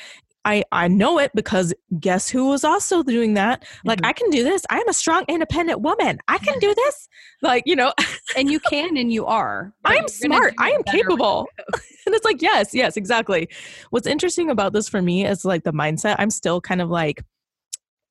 [0.44, 3.64] I I know it because guess who was also doing that?
[3.85, 4.06] Like Mhm.
[4.09, 4.64] I can do this.
[4.70, 6.18] I am a strong independent woman.
[6.28, 7.09] I can do this.
[7.42, 7.92] Like, you know,
[8.37, 9.72] And you can and you are.
[9.85, 10.54] I am smart.
[10.59, 11.48] I am capable.
[12.06, 13.48] and it's like, yes, yes, exactly.
[13.90, 16.16] What's interesting about this for me is like the mindset.
[16.18, 17.22] I'm still kind of like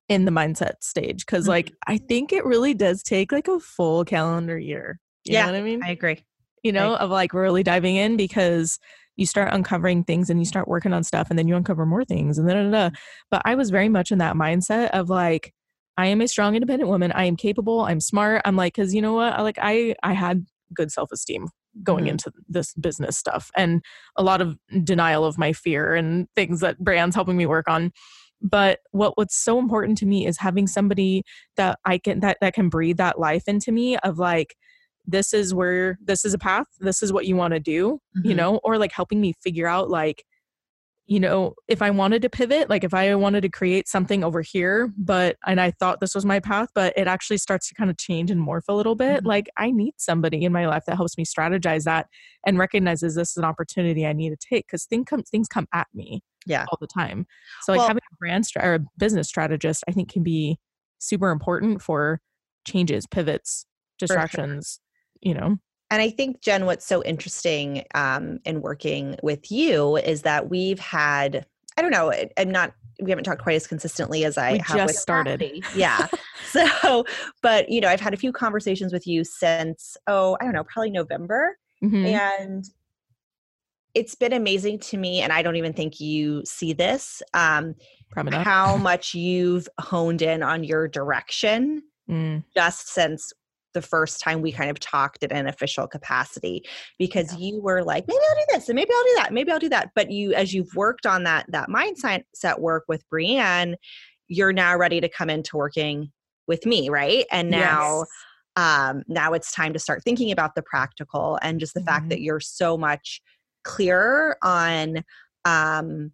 [0.09, 4.05] in the mindset stage because like I think it really does take like a full
[4.05, 4.99] calendar year.
[5.25, 5.81] You Yeah, know what I mean?
[5.83, 6.23] I agree.
[6.63, 8.79] you know, of like really diving in because
[9.17, 12.03] you start uncovering things and you start working on stuff and then you uncover more
[12.03, 12.91] things and then
[13.31, 15.53] but I was very much in that mindset of like
[15.97, 17.13] I am a strong independent woman.
[17.13, 17.81] I am capable.
[17.81, 18.41] I'm smart.
[18.45, 19.39] I'm like cuz you know what?
[19.39, 21.47] Like I I had good self-esteem
[21.83, 22.09] going Mhm.
[22.11, 23.81] into this business stuff and
[24.17, 27.91] a lot of denial of my fear and things that brands helping me work on
[28.41, 31.23] but what what's so important to me is having somebody
[31.57, 34.55] that I can that that can breathe that life into me of like
[35.07, 38.33] this is where this is a path this is what you want to do you
[38.33, 38.37] Mhm.
[38.37, 40.23] know or like helping me figure out like
[41.07, 44.41] you know if i wanted to pivot like if i wanted to create something over
[44.41, 47.91] here but and i thought this was my path but it actually starts to kind
[47.91, 49.27] of change and morph a little bit Mhm.
[49.27, 52.07] like i need somebody in my life that helps me strategize that
[52.47, 55.67] and recognizes this is an opportunity i need to take because thing come, things come
[55.73, 56.65] at me Yeah.
[56.71, 57.25] all the time
[57.61, 60.57] so like Well- having a brand stra- or a business strategist i think can be
[60.99, 62.21] super important for
[62.67, 63.65] changes pivots
[63.99, 64.07] sure.
[64.07, 64.79] distractions
[65.21, 65.57] you know
[65.91, 70.79] And I think, Jen, what's so interesting um, in working with you is that we've
[70.79, 71.45] had,
[71.77, 74.77] I don't know, I'm not, we haven't talked quite as consistently as I We have
[74.77, 75.39] just with started.
[75.41, 75.63] Kathy.
[75.79, 76.07] Yeah.
[76.51, 77.05] so,
[77.43, 80.63] but, you know, I've had a few conversations with you since, oh, I don't know,
[80.63, 81.55] probably November.
[81.83, 82.07] Mhm.
[82.07, 82.65] And
[83.95, 85.21] it's been amazing to me.
[85.21, 87.73] And I don't even think you see this, um,
[88.43, 92.43] how much you've honed in on your direction Mm.
[92.55, 93.33] just since
[93.73, 96.63] the first time we kind of talked in an official capacity
[96.99, 99.57] because you were like maybe i'll do this and maybe i'll do that maybe i'll
[99.59, 99.89] do that.
[99.95, 103.75] But you as you've worked on that that mindset work with brienne
[104.27, 106.11] you're now ready to come into working
[106.47, 107.25] with me right?
[107.31, 108.05] And now
[108.55, 112.21] um now it's time to start thinking about the practical and just the fact that
[112.21, 113.19] you're so much
[113.65, 115.03] clearer on
[115.43, 116.11] um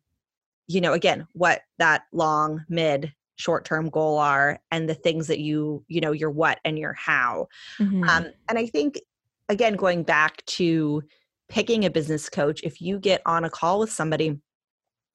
[0.68, 5.40] you know again what that long mid short term goal are and the things that
[5.40, 7.48] you you know your what and your how
[7.80, 8.10] Mhm.
[8.10, 9.00] um, and I think,
[9.50, 11.04] again, going back to
[11.50, 14.40] picking a business coach, if you get on a call with somebody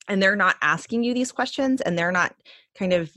[0.08, 2.34] and they're not asking you these questions and they're not
[2.78, 3.10] kind of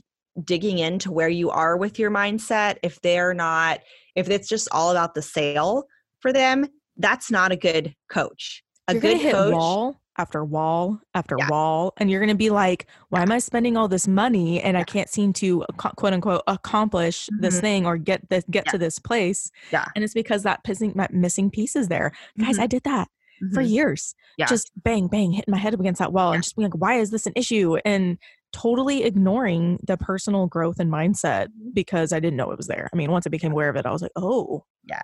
[0.44, 3.80] digging into where you are with your mindset, if they're not,
[4.14, 5.84] if it's just all about the sale
[6.20, 8.62] for them, that's not a good coach.
[8.90, 9.54] A you're good gonna hit coach.
[9.54, 11.48] wall after wall after Yeah.
[11.48, 14.82] wall and you're gonna be like why am i spending all this money and i
[14.84, 17.60] can't seem to quote unquote accomplish this Mhm.
[17.60, 18.72] thing or get this get Yeah.
[18.72, 19.86] to this place Yeah.
[19.94, 22.62] and it's because that pissing, that missing piece is there guys Mhm.
[22.62, 23.08] i did that
[23.54, 23.70] for Mhm.
[23.70, 24.44] years Yeah.
[24.46, 26.96] just bang bang hitting my head up against that wall and just being like why
[26.96, 28.18] is this an issue and
[28.52, 32.96] totally ignoring the personal growth and mindset because i didn't know it was there i
[32.96, 35.02] mean once i became aware of it i was like oh Yeah.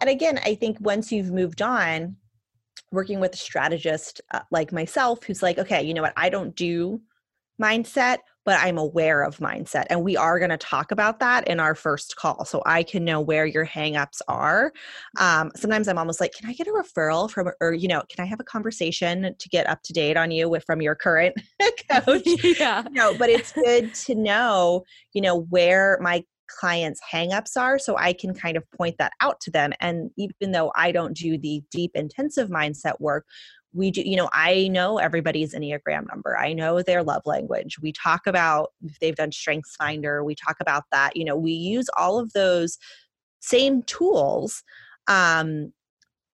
[0.00, 2.16] And again, I think once you've moved on,
[2.92, 6.54] working with a strategist uh, like myself, who's like, okay, you know what, I don't
[6.54, 7.00] do
[7.60, 9.86] mindset, but I'm aware of mindset.
[9.90, 12.44] And we are going to talk about that in our first call.
[12.44, 14.72] So I can know where your hangups are.
[15.18, 18.22] Um, sometimes I'm almost like, can I get a referral from, or, you know, can
[18.22, 21.34] I have a conversation to get up to date on you with from your current
[21.90, 22.22] coach?
[22.58, 27.96] yeah no, but it's good to know, you know, where my clients' hangups are so
[27.96, 29.72] I can kind of point that out to them.
[29.80, 33.26] And even though I don't do the deep, intensive mindset work,
[33.72, 36.36] we do, you know, I know everybody's Enneagram number.
[36.38, 37.76] I know their love language.
[37.80, 41.16] We talk about if they've done Strengths Finder, we talk about that.
[41.16, 42.78] You know, we use all of those
[43.40, 44.62] same tools.
[45.08, 45.72] Um,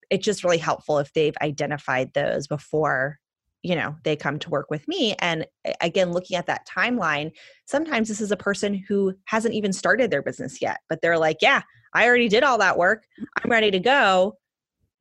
[0.08, 3.18] it's just really helpful if they've identified those before
[3.62, 5.46] you know they come to work with me and
[5.80, 7.30] again looking at that timeline
[7.66, 11.38] sometimes this is a person who hasn't even started their business yet but they're like
[11.40, 11.62] yeah
[11.94, 13.04] i already did all that work.
[13.42, 14.36] I'm ready to go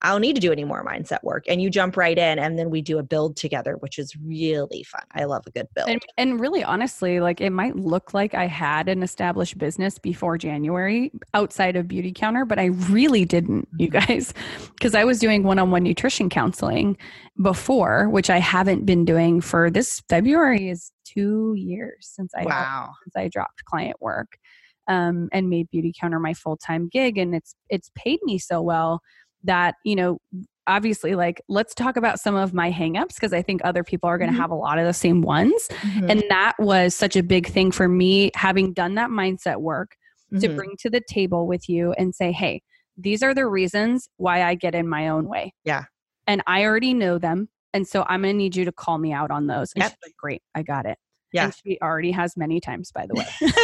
[0.01, 2.57] i don't need to do any more mindset work and you jump right in and
[2.57, 5.01] then we do a build together which is really fun.
[5.13, 5.89] I love a good build.
[5.89, 10.37] And, and really honestly like it might look like i had an established business before
[10.37, 14.33] january outside of Beautycounter but i really didn't you guys
[14.73, 16.97] because i was doing one-on-one nutrition counseling
[17.41, 22.91] before which i haven't been doing for this february is two years since i wow.
[23.03, 24.37] since i dropped client work
[24.87, 29.01] um, and made Beautycounter my full time gig, and it's it's paid me so well
[29.43, 30.19] that you know
[30.67, 34.17] obviously like let's talk about some of my hangups because i think other people are
[34.17, 34.39] going to Mhm.
[34.41, 36.09] have a lot of the same ones Mhm.
[36.11, 39.95] and that was such a big thing for me having done that mindset work
[40.39, 40.55] to Mhm.
[40.55, 42.61] bring to the table with you and say hey
[42.97, 45.85] these are the reasons why i get in my own way Yeah.
[46.27, 49.11] and i already know them and so i'm going to need you to call me
[49.11, 49.93] out on those and Yep.
[50.05, 50.97] like great i got it
[51.33, 51.45] Yeah.
[51.45, 53.27] and she already has many times by the way.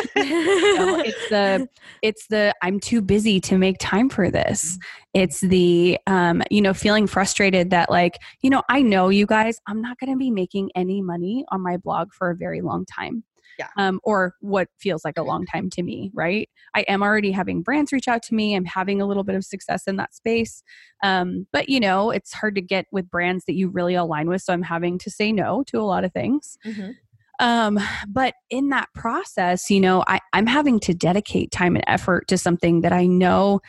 [0.78, 1.68] So it's the
[2.02, 4.78] it's the i'm too busy to make time for this.
[5.14, 9.60] It's the um you know feeling frustrated that like you know i know you guys
[9.68, 12.86] i'm not going to be making any money on my blog for a very long
[12.86, 13.24] time.
[13.60, 13.70] Yeah.
[13.76, 16.48] um or what feels like a long time to me right?
[16.76, 19.44] I am already having brands reach out to me i'm having a little bit of
[19.44, 20.62] success in that space.
[21.02, 24.44] Um but you know it's hard to get with brands that you really align with
[24.44, 26.58] so i'm having to say no to a lot of things.
[26.66, 26.96] Mhm.
[27.40, 32.28] Um but in that process you know I, i'm having to dedicate time and effort
[32.30, 33.60] to something that i know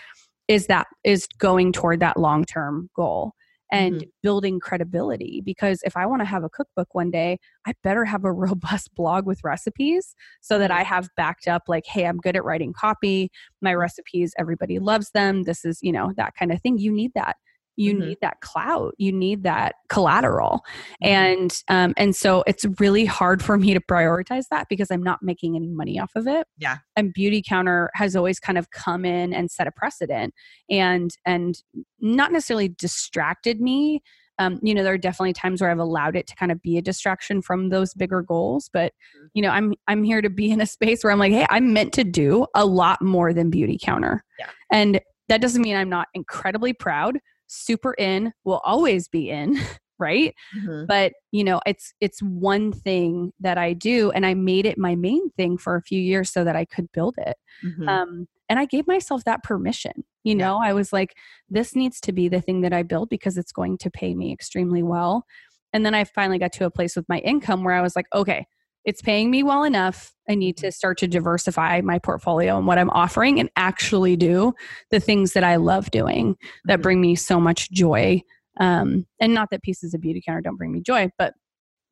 [0.46, 3.32] is that is going toward that long term goal
[3.70, 8.04] and building credibility because if i want to have a cookbook one day i better
[8.04, 12.16] have a robust blog with recipes so that i have backed up like hey i'm
[12.16, 13.30] good at writing copy.
[13.60, 15.42] My recipes everybody loves them.
[15.42, 16.78] This is you know that kind of thing.
[16.78, 17.36] You need that
[17.78, 17.98] you Mhm.
[18.00, 20.64] need that clout you need that collateral
[21.02, 21.08] Mhm.
[21.08, 25.20] and um, and so it's really hard for me to prioritize that because i'm not
[25.22, 26.78] making any money off of it Yeah.
[26.96, 30.34] and Beautycounter has always kind of come in and set a precedent
[30.68, 31.62] and and
[32.00, 34.02] not necessarily distracted me
[34.40, 36.78] um, you know there are definitely times where i've allowed it to kind of be
[36.78, 39.26] a distraction from those bigger goals but Mm-hmm.
[39.34, 41.72] you know i'm i'm here to be in a space where i'm like hey i'm
[41.72, 44.46] meant to do a lot more than Beautycounter Yeah.
[44.72, 49.56] and that doesn't mean i'm not incredibly proud super in will always be in
[49.98, 50.86] right Mhm.
[50.86, 54.94] but you know it's it's one thing that i do and i made it my
[54.94, 57.88] main thing for a few years so that i could build it Mhm.
[57.88, 60.46] um and i gave myself that permission you Yeah.
[60.46, 61.16] know i was like
[61.50, 64.32] this needs to be the thing that i build because it's going to pay me
[64.32, 65.24] extremely well
[65.72, 68.06] and then i finally got to a place with my income where i was like
[68.14, 68.46] okay
[68.88, 70.14] it's paying me well enough.
[70.30, 74.54] I need to start to diversify my portfolio and what i'm offering and actually do
[74.90, 76.82] the things that i love doing that Mhm.
[76.82, 78.22] bring me so much joy.
[78.58, 81.34] Um, and not that pieces of Beautycounter don't bring me joy but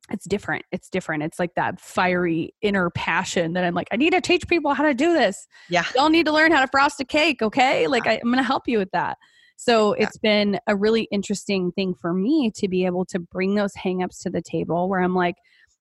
[0.09, 0.63] it's different.
[0.71, 1.21] It's different.
[1.23, 4.83] It's like that fiery inner passion that i'm like i need to teach people how
[4.83, 5.45] to do this.
[5.69, 5.83] Yeah.
[5.95, 7.85] y'all need to learn how to frost a cake okay?
[7.87, 9.17] Like I, i'm gonna help you with that.
[9.57, 10.03] So Yeah.
[10.03, 14.17] it's been a really interesting thing for me to be able to bring those hangups
[14.23, 15.35] to the table where i'm like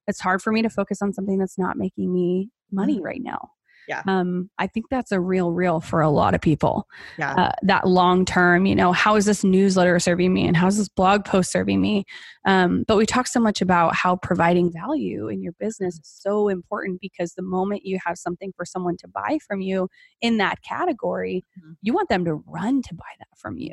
[0.06, 3.50] it's hard for me to focus on something that's not making me money right now
[3.88, 4.08] Mm-hmm.
[4.08, 4.18] Yeah.
[4.18, 6.88] um i think that's a real real for a lot of people
[7.18, 7.34] Yeah.
[7.34, 10.88] uh, that long term you know how is this newsletter serving me and how's this
[10.88, 12.04] blog post serving me
[12.46, 16.48] um, but we talk so much about how providing value in your business is so
[16.48, 19.88] important because the moment you have something for someone to buy from you
[20.20, 21.76] in that category Mhm.
[21.80, 23.72] you want them to run to buy that from you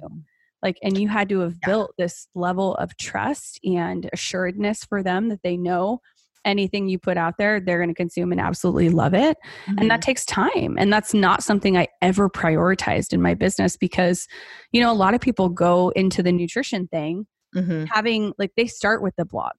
[0.61, 1.69] like and you had to have Yeah.
[1.69, 6.01] built this level of trust and assuredness for them that they know
[6.45, 9.37] anything you put out there they're going to consume and absolutely love it.
[9.77, 14.27] And that takes time and that's not something i ever prioritized in my business because
[14.71, 17.25] you know a lot of people go into the nutrition thing
[17.55, 17.87] Mhm.
[17.91, 19.51] having like they start with the blog.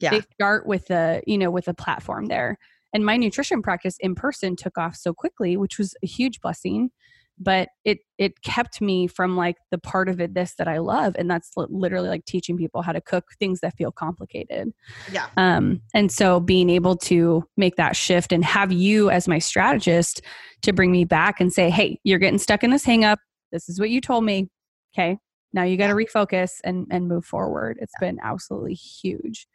[0.00, 0.10] Yeah.
[0.10, 2.56] they start with the you know with a platform there.
[2.94, 6.90] And my nutrition practice in person took off so quickly which was a huge blessing
[7.38, 11.14] but it it kept me from like the part of it this that i love
[11.18, 14.72] and that's literally like teaching people how to cook things that feel complicated
[15.10, 15.26] Yeah.
[15.36, 20.22] um, and so being able to make that shift and have you as my strategist
[20.62, 23.18] to bring me back and say, hey, you're getting stuck in this hang up.
[23.52, 24.48] This is what you told me.
[24.96, 25.18] Okay.
[25.52, 27.78] Now you got to refocus and, and move forward.
[27.80, 29.46] It's been absolutely huge.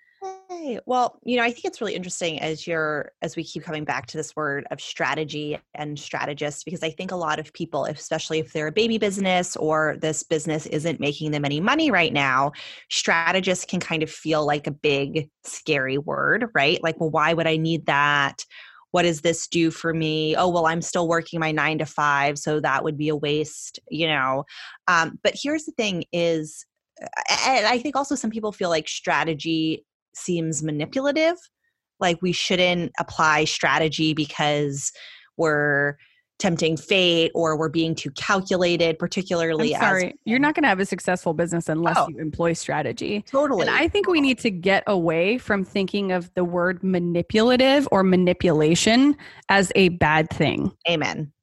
[0.49, 3.83] Hey, well, you know, I think it's really interesting as you're as we keep coming
[3.83, 7.85] back to this word of strategy and strategist because I think a lot of people,
[7.85, 12.11] especially if they're a baby business or this business isn't making them any money right
[12.11, 12.51] now,
[12.89, 16.81] strategist can kind of feel like a big scary word, right?
[16.81, 18.43] Like, well, why would I need that?
[18.89, 20.35] What does this do for me?
[20.35, 23.79] Oh, well, I'm still working my 9 to 5, so that would be a waste,
[23.87, 24.45] you know.
[24.87, 26.65] Um, but here's the thing is
[27.31, 31.35] and I think also some people feel like strategy seems manipulative
[31.99, 34.91] like we shouldn't apply strategy because
[35.37, 35.97] we're
[36.37, 40.15] tempting fate or we're being too calculated I'm particularly sorry.
[40.23, 42.07] You're not going to have a successful business unless Oh.
[42.07, 43.25] you employ strategy.
[43.27, 47.89] totally And I think we need to get away from thinking of the word manipulative
[47.91, 49.17] or manipulation
[49.49, 50.71] as a bad thing.
[50.89, 51.33] amen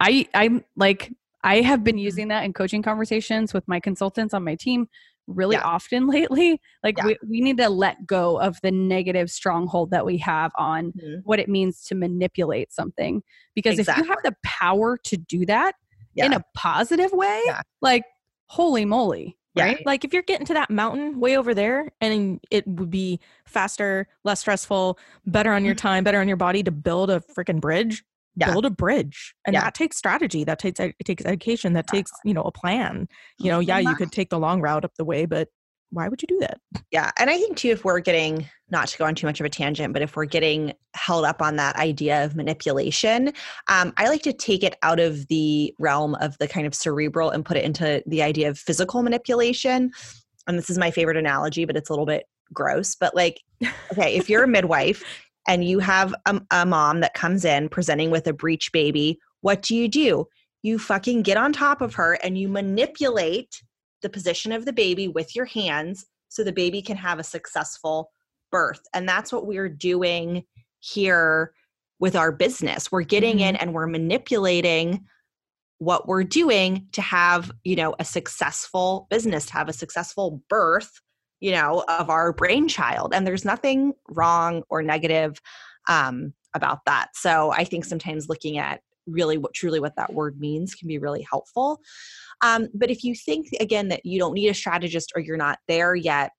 [0.00, 1.12] I I'm like
[1.44, 1.84] I have Mm-hmm.
[1.84, 4.88] been using that in coaching conversations with my consultants on my team
[5.26, 5.62] really Yeah.
[5.64, 6.60] often lately.
[6.82, 7.06] Like Yeah.
[7.06, 11.20] we, we need to let go of the negative stronghold that we have on Mhm.
[11.24, 13.22] what it means to manipulate something.
[13.54, 15.74] Because if you have the power to do that
[16.16, 17.62] in a positive way, Yeah.
[17.80, 18.04] like
[18.46, 19.38] holy moly.
[19.54, 19.64] Yeah.
[19.64, 19.86] Right?
[19.86, 24.08] Like if you're getting to that mountain way over there and it would be faster,
[24.24, 27.98] less stressful, better on your time, better on your body to build a freaking bridge,
[27.98, 28.11] Mm-hmm.
[28.36, 28.50] Yeah.
[28.50, 29.34] build a bridge.
[29.46, 29.62] And Yeah.
[29.62, 33.08] that takes strategy, that takes it takes education, that takes, you know, a plan.
[33.38, 35.48] You know, yeah, you could take the long route up the way, but
[35.90, 36.58] why would you do that?
[36.90, 37.10] Yeah.
[37.18, 39.50] And I think too, if we're getting, not to go on too much of a
[39.50, 43.34] tangent, but if we're getting held up on that idea of manipulation,
[43.68, 47.28] um, I like to take it out of the realm of the kind of cerebral
[47.28, 49.90] and put it into the idea of physical manipulation.
[50.46, 52.24] And this is my favorite analogy, but it's a little bit
[52.54, 52.94] gross.
[52.94, 53.42] But like,
[53.92, 55.04] okay, if you're a midwife
[55.48, 59.62] and you have a, a mom that comes in presenting with a breech baby, what
[59.62, 60.26] do you do?
[60.62, 63.62] You fucking get on top of her and you manipulate
[64.02, 68.10] the position of the baby with your hands so the baby can have a successful
[68.50, 68.82] birth.
[68.94, 70.44] And that's what we're doing
[70.80, 71.52] here
[71.98, 72.90] with our business.
[72.90, 73.62] We're getting in mm-hmm.
[73.62, 75.06] and we're manipulating
[75.78, 81.00] what we're doing to have, you know, a successful business, to have a successful birth,
[81.42, 83.12] you know, of our brainchild.
[83.12, 85.40] And there's nothing wrong or negative
[85.88, 87.08] um, about that.
[87.14, 90.98] So I think sometimes looking at really what truly what that word means can be
[90.98, 91.80] really helpful.
[92.42, 95.58] Um, but if you think again that you don't need a strategist or you're not
[95.66, 96.30] there yet,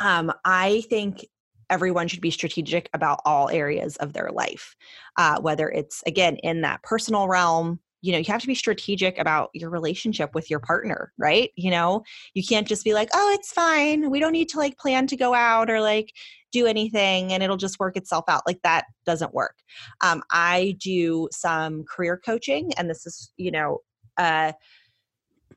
[0.00, 1.26] um, I think
[1.68, 4.74] everyone should be strategic about all areas of their life,
[5.18, 7.80] uh, whether it's again in that personal realm.
[8.02, 11.50] You know, you have to be strategic about your relationship with your partner, right?
[11.56, 12.02] You know,
[12.34, 14.10] you can't just be like, oh, it's fine.
[14.10, 16.12] We don't need to like plan to go out or like
[16.52, 18.42] do anything and it'll just work itself out.
[18.46, 19.56] Like that doesn't work.
[20.02, 23.78] Um, I do some career coaching, and this is, you know,
[24.18, 24.52] uh,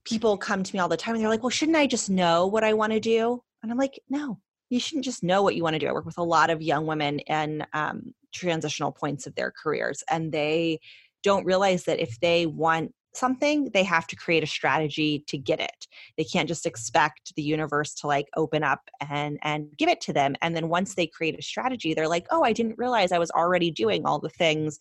[0.06, 2.48] people come to me all the time and they're like, well, shouldn't I just know
[2.48, 3.42] what I want to do?
[3.64, 4.40] And I'm like, no,
[4.70, 5.88] you shouldn't just know what you want to do.
[5.88, 10.04] I work with a lot of young women in um, transitional points of their careers,
[10.10, 10.80] and they
[11.26, 15.60] don't realize that if they want something, they have to create a strategy to get
[15.60, 15.88] it.
[16.18, 20.14] They can't just expect the universe to like open up and and give it to
[20.14, 20.36] them.
[20.42, 23.32] And then once they create a strategy, they're like, oh, I didn't realize I was
[23.32, 24.78] already doing all the things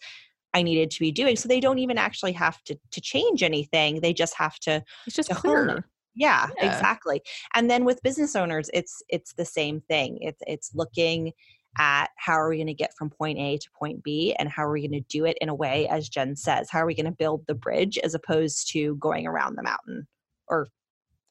[0.53, 1.37] I needed to be doing.
[1.37, 4.01] So they don't even actually have to to change anything.
[4.01, 5.87] They just have to It's just to clearer.
[6.15, 6.67] yeah, Yeah.
[6.69, 7.23] exactly.
[7.55, 10.19] And then with business owners, it's it's the same thing.
[10.21, 11.33] It's it's looking
[11.79, 14.65] at how are we going to get from point A to point B and how
[14.65, 16.95] are we going to do it in a way as Jen says, how are we
[16.95, 20.07] going to build the bridge as opposed to going around the mountain
[20.49, 20.69] or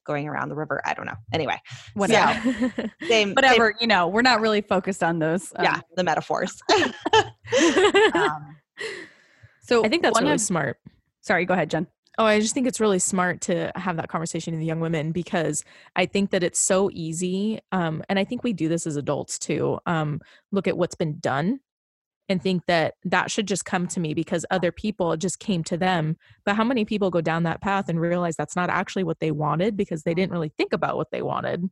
[0.04, 1.14] going around the river, I don't know.
[1.32, 1.58] Anyway,
[1.94, 2.42] Whatever.
[3.00, 5.52] same same- Whatever, you know, we're not really focused on those.
[5.56, 6.60] um, yeah, the metaphors.
[8.14, 8.56] um,
[9.62, 10.78] so I think that's one really of- smart.
[11.22, 11.86] sorry, go ahead, Jen.
[12.16, 15.64] Oh, I just think it's really smart to have that conversation with young women because
[15.96, 17.60] I think that it's so easy.
[17.72, 19.78] Um, and I think we do this as adults too.
[19.86, 20.20] Um,
[20.52, 21.58] look at what's been done
[22.28, 25.76] and think that that should just come to me because other people just came to
[25.76, 26.16] them.
[26.44, 29.32] But how many people go down that path and realize that's not actually what they
[29.32, 31.68] wanted because they didn't really think about what they wanted?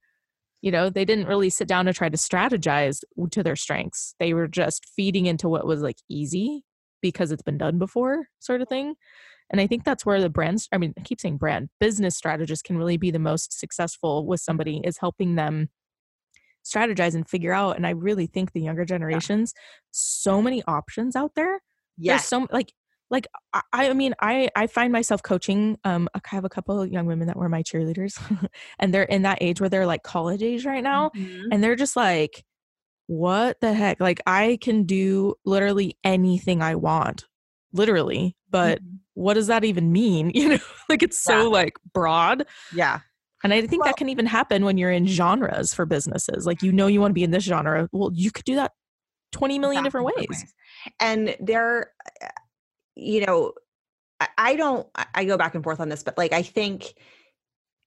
[0.61, 4.15] You know, they didn't really sit down to try to strategize to their strengths.
[4.19, 6.65] They were just feeding into what was like easy
[7.01, 8.95] because it's been done before, sort of thing.
[9.53, 12.65] And I think that's where the brands, I mean, I keep saying brand, business strategist
[12.65, 15.69] can really be the most successful with somebody is helping them
[16.65, 17.77] strategize and figure out.
[17.77, 19.53] And I really think the younger generations,
[19.91, 21.61] so many options out there.
[22.07, 22.29] There's yes.
[22.29, 22.73] so like,
[23.11, 25.79] like I, I mean, I I find myself coaching.
[25.85, 28.19] Um, I have a couple of young women that were my cheerleaders,
[28.79, 31.49] and they're in that age where they're like college age right now, Mhm.
[31.51, 32.45] and they're just like,
[33.07, 34.01] what the heck?
[34.01, 37.27] Like I can do literally anything I want,
[37.73, 39.01] literally, but Mhm.
[39.15, 40.59] What does that even mean you know
[40.89, 41.49] like it's so Yeah.
[41.49, 43.01] like broad yeah.
[43.45, 46.63] and i think Well- that can even happen when you're in genres for businesses like
[46.63, 48.73] you know you want to be in this genre well you could do that
[49.33, 50.55] 20 million different Exactly ways
[51.01, 51.93] And there,
[52.23, 52.27] uh,
[52.97, 53.53] you know,
[54.37, 56.93] I, don't, I go back and forth on this, but like, I think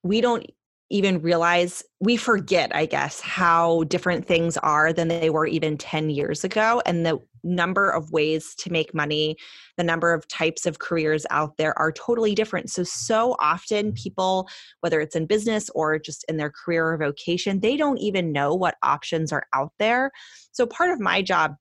[0.03, 0.43] we don't
[0.91, 6.11] even realize, we forget, I guess, how different things are than they were even 10
[6.11, 6.81] years ago.
[6.85, 9.37] And the number of ways to make money,
[9.77, 12.69] the number of types of careers out there are totally different.
[12.69, 14.47] So, so often people,
[14.81, 18.53] whether it's in business or just in their career or vocation, they don't even know
[18.53, 20.11] what options are out there.
[20.51, 21.55] So, part of my job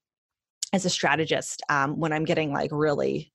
[0.73, 3.33] as a strategist, um, when I'm getting like really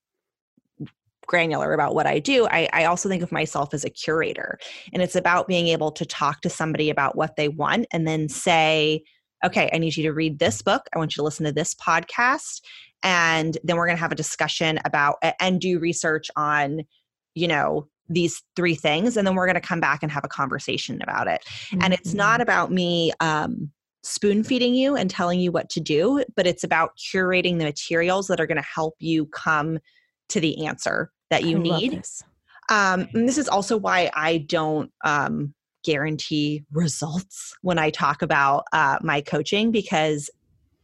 [1.30, 4.58] granular about what I do, I, I also think of myself as a curator.
[4.92, 8.28] And it's about being able to talk to somebody about what they want and then
[8.28, 9.04] say,
[9.44, 10.82] okay, I need you to read this book.
[10.92, 12.62] I want you to listen to this podcast.
[13.04, 16.80] And then we're going to have a discussion about and do research on,
[17.34, 20.28] you know, these three things and then we're going to come back and have a
[20.28, 21.78] conversation about it mm-hmm.
[21.80, 23.70] and it's not about me um,
[24.02, 28.26] spoon feeding you and telling you what to do but it's about curating the materials
[28.26, 29.78] that are going to help you come
[30.28, 32.22] to the answer that you I need this.
[32.68, 35.54] Um, and this is also why i don't um,
[35.84, 40.30] guarantee results when i talk about uh, my coaching because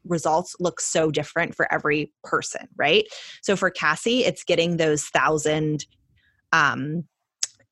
[0.05, 3.05] results look so different for every person right
[3.43, 5.85] so for cassie it's getting those thousand
[6.53, 7.05] um,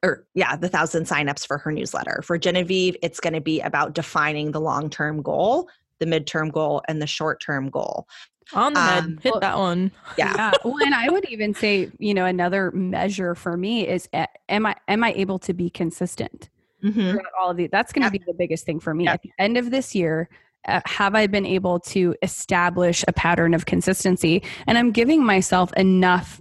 [0.04, 2.20] or yeah, the thousand signups for her newsletter.
[2.22, 5.68] For Genevieve, it's going to be about defining the long term goal,
[5.98, 8.06] the midterm goal, and the short term goal.
[8.52, 9.90] On the um, hit well, that one.
[10.18, 10.34] Yeah.
[10.36, 10.52] yeah.
[10.64, 14.08] Well, and I would even say, you know, another measure for me is
[14.48, 16.50] am I am I able to be consistent
[16.82, 17.18] mm-hmm.
[17.40, 17.70] all of these?
[17.72, 18.24] That's going to yep.
[18.24, 19.14] be the biggest thing for me yep.
[19.14, 20.28] at the end of this year.
[20.66, 24.42] Uh, have I been able to establish a pattern of consistency?
[24.66, 26.40] And I'm giving myself enough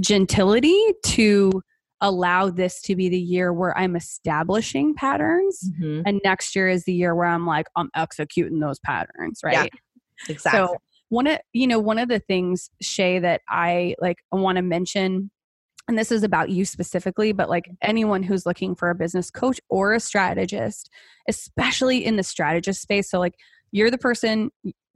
[0.00, 1.62] gentility to
[2.00, 5.70] allow this to be the year where I'm establishing patterns.
[5.70, 6.02] Mm-hmm.
[6.04, 9.70] And next year is the year where I'm like, I'm executing those patterns, right?
[9.72, 10.66] Yeah, exactly.
[10.66, 10.76] So
[11.12, 15.30] one of you know, one of the things, Shea, that I like want to mention,
[15.86, 19.60] and this is about you specifically, but like anyone who's looking for a business coach
[19.68, 20.88] or a strategist,
[21.28, 23.10] especially in the strategist space.
[23.10, 23.34] So like
[23.72, 24.50] you're the person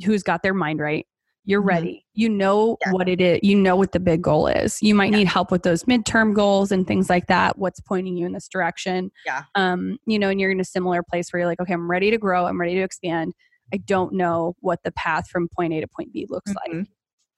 [0.06, 1.06] who's got their mind right
[1.44, 1.68] you're mm-hmm.
[1.68, 2.92] ready you know yeah.
[2.92, 5.18] what it is you know what the big goal is you might yeah.
[5.18, 8.48] need help with those midterm goals and things like that what's pointing you in this
[8.48, 11.72] direction yeah um you know and you're in a similar place where you're like okay
[11.72, 13.32] i'm ready to grow i'm ready to expand
[13.72, 16.78] i don't know what the path from point a to point b looks mm-hmm.
[16.78, 16.86] like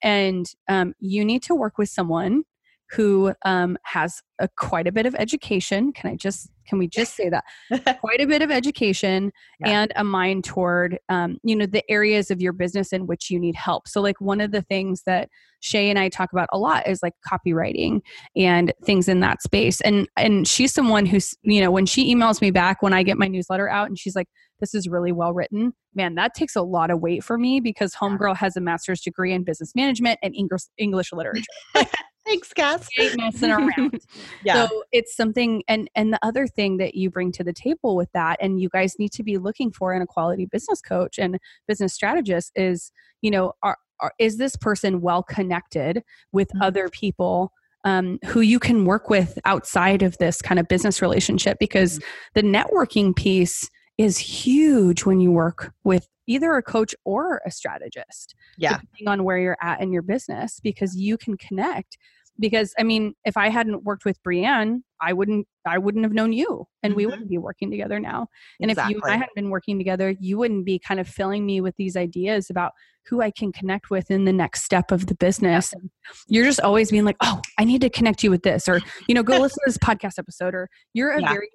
[0.02, 2.44] and um, you need to work with someone
[2.90, 5.92] who um, has a, quite a bit of education.
[5.92, 7.44] Can I just can we just say that
[8.00, 9.82] quite a bit of education yeah.
[9.82, 13.38] and a mind toward um, you know the areas of your business in which you
[13.38, 13.88] need help.
[13.88, 15.28] So like one of the things that
[15.60, 18.00] Shea and I talk about a lot is like copywriting
[18.36, 19.80] and things in that space.
[19.82, 23.18] And and she's someone who's you know when she emails me back when I get
[23.18, 24.28] my newsletter out and she's like
[24.60, 25.72] this is really well written.
[25.94, 29.32] Man, that takes a lot of weight for me because Homegirl has a master's degree
[29.32, 31.42] in business management and English English literature.
[32.28, 32.88] Thanks, Cass.
[33.16, 34.02] Messing around.
[34.44, 34.66] yeah.
[34.66, 38.12] So it's something, and and the other thing that you bring to the table with
[38.12, 41.38] that, and you guys need to be looking for in a quality business coach and
[41.66, 42.92] business strategist is,
[43.22, 46.62] you know, are, are is this person well connected with mm-hmm.
[46.62, 47.50] other people
[47.84, 52.08] um, who you can work with outside of this kind of business relationship because mm-hmm.
[52.34, 58.34] the networking piece is huge when you work with either a coach or a strategist
[58.56, 61.98] yeah depending on where you're at in your business because you can connect
[62.38, 66.32] because I mean, if I hadn't worked with Brienne, I wouldn't I wouldn't have known
[66.32, 66.96] you and mm-hmm.
[66.96, 68.28] we wouldn't be working together now.
[68.60, 68.94] And exactly.
[68.94, 71.60] if you and I hadn't been working together, you wouldn't be kind of filling me
[71.60, 72.72] with these ideas about
[73.06, 75.72] who I can connect with in the next step of the business.
[75.72, 75.90] And
[76.26, 79.14] you're just always being like, oh, I need to connect you with this, or, you
[79.14, 81.32] know, go listen to this podcast episode, or you're a yeah.
[81.32, 81.48] very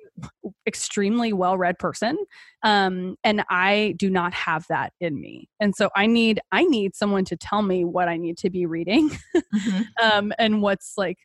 [0.67, 2.17] extremely well read person.
[2.63, 5.49] Um, and I do not have that in me.
[5.59, 8.65] And so I need, I need someone to tell me what I need to be
[8.65, 9.81] reading mm-hmm.
[10.01, 11.17] um, and what's like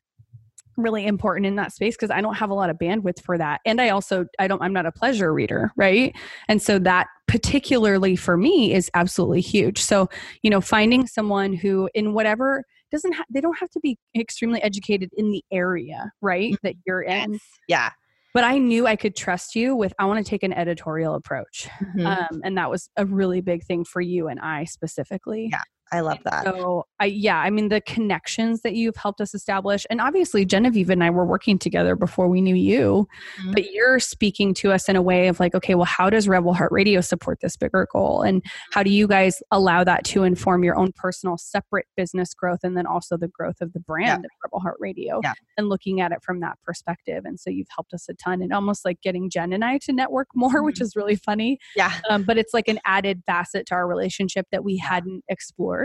[0.79, 3.61] really important in that space because I don't have a lot of bandwidth for that.
[3.67, 6.15] And I also I don't I'm not a pleasure reader, right?
[6.49, 9.83] And so that particularly for me is absolutely huge.
[9.83, 10.09] So,
[10.43, 14.63] you know, finding someone who in whatever doesn't ha- they don't have to be extremely
[14.63, 16.53] educated in the area, right?
[16.53, 16.67] Mm-hmm.
[16.67, 17.39] That you're in.
[17.69, 17.91] Yeah.
[18.35, 21.69] But I knew I could trust you with I want to take an editorial approach.
[21.83, 22.07] Mm-hmm.
[22.07, 25.49] Um, and that was a really big thing for you and I specifically.
[25.51, 25.63] Yeah.
[25.91, 26.45] I love that.
[26.45, 30.91] So, I yeah, I mean the connections that you've helped us establish, and obviously Genevieve
[30.91, 33.09] and I were working together before we knew you,
[33.41, 33.53] mm-hmm.
[33.53, 36.53] but you're speaking to us in a way of like, okay, well, how does Rebel
[36.53, 40.63] Heart Radio support this bigger goal, and how do you guys allow that to inform
[40.63, 44.27] your own personal separate business growth, and then also the growth of the brand yeah.
[44.27, 45.35] of Rebel Heart Radio, yeah.
[45.57, 47.23] and looking at it from that perspective.
[47.25, 49.93] And so you've helped us a ton, and almost like getting Jen and I to
[49.93, 50.67] network more, mm-hmm.
[50.67, 51.59] which is really funny.
[51.77, 55.78] Yeah, um, but it's like an added facet to our relationship that we hadn't explored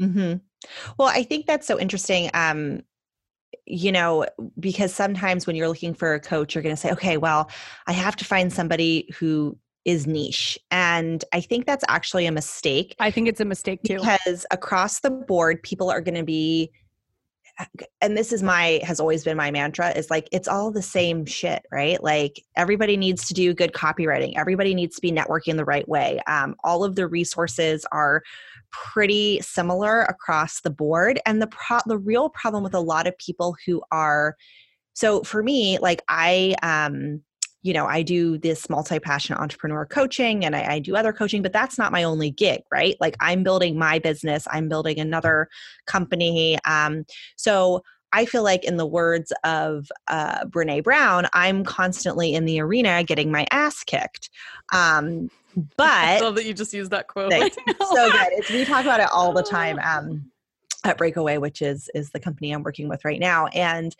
[0.00, 0.34] Mm-hmm.
[0.98, 2.30] Well, I think that's so interesting.
[2.34, 2.82] Um,
[3.66, 4.26] you know,
[4.58, 7.50] because sometimes when you're looking for a coach, you're going to say, okay, well,
[7.86, 10.58] I have to find somebody who is niche.
[10.70, 12.94] And I think that's actually a mistake.
[12.98, 13.96] I think it's a mistake too.
[13.96, 16.70] Because across the board, people are going to be
[18.00, 21.26] and this is my has always been my mantra is like it's all the same
[21.26, 25.64] shit right like everybody needs to do good copywriting everybody needs to be networking the
[25.64, 28.22] right way um, all of the resources are
[28.72, 33.16] pretty similar across the board and the pro- the real problem with a lot of
[33.18, 34.36] people who are
[34.94, 37.20] so for me like i um
[37.62, 41.52] you know i do this multi-passionate entrepreneur coaching and I, I, do other coaching but
[41.52, 45.48] that's not my only gig right like i'm building my business i'm building another
[45.86, 47.04] company um,
[47.36, 52.60] so I feel like, in the words of uh, Brene Brown, I'm constantly in the
[52.60, 54.30] arena getting my ass kicked.
[54.72, 55.30] Um,
[55.76, 57.32] but I love that you just used that quote.
[57.32, 58.28] so good.
[58.32, 60.30] It's, we talk about it all the time um,
[60.84, 63.94] at Breakaway, which is is the company I'm working with right now, and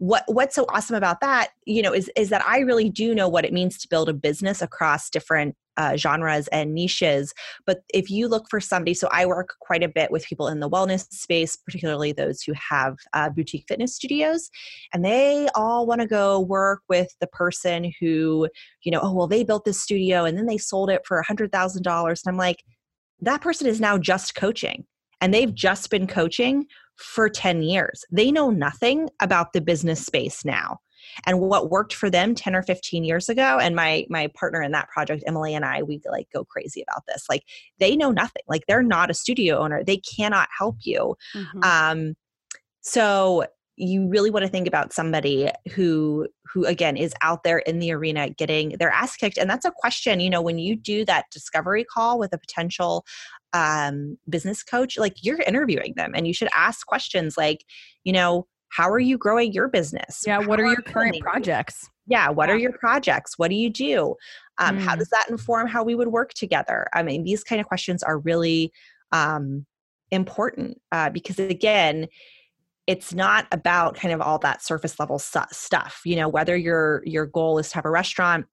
[0.00, 3.28] what what's so awesome about that you know is is that i really do know
[3.28, 7.32] what it means to build a business across different uh, genres and niches.
[7.64, 10.60] But if you look for somebody so i work quite a bit with people in
[10.60, 14.50] the wellness space particularly those who have uh, boutique fitness studios
[14.92, 18.48] and they all want to go work with the person who
[18.82, 21.26] you know oh well they built this studio and then they sold it for a
[21.26, 22.62] hundred thousand dollars and i'm like
[23.20, 24.84] that person is now just coaching
[25.20, 26.66] and they've just been coaching
[27.00, 28.04] for 10 years.
[28.10, 30.78] They know nothing about the business space now.
[31.26, 34.72] And what worked for them 10 or 15 years ago, and my my partner in
[34.72, 37.24] that project, Emily and I, we like go crazy about this.
[37.28, 37.42] Like
[37.78, 38.42] they know nothing.
[38.48, 39.82] Like they're not a studio owner.
[39.82, 41.16] They cannot help you.
[41.34, 41.62] Mm-hmm.
[41.62, 42.14] Um,
[42.82, 43.46] so
[43.80, 47.92] you really want to think about somebody who who again is out there in the
[47.92, 51.24] arena getting their ass kicked and that's a question you know when you do that
[51.32, 53.04] discovery call with a potential
[53.52, 57.64] um, business coach, like you're interviewing them and you should ask questions like,
[58.04, 60.22] you know, how are you growing your business?
[60.26, 60.38] Yeah.
[60.38, 61.88] What are, are your current projects?
[62.06, 62.28] Yeah.
[62.30, 62.54] What yeah.
[62.54, 63.36] are your projects?
[63.36, 64.14] What do you do?
[64.58, 64.80] Um, mm.
[64.80, 66.86] How does that inform how we would work together?
[66.94, 68.72] I mean, these kind of questions are really
[69.10, 69.66] um,
[70.10, 72.06] important uh, because, again,
[72.86, 77.26] it's not about kind of all that surface level stuff you know whether your your
[77.26, 78.46] goal is to have a restaurant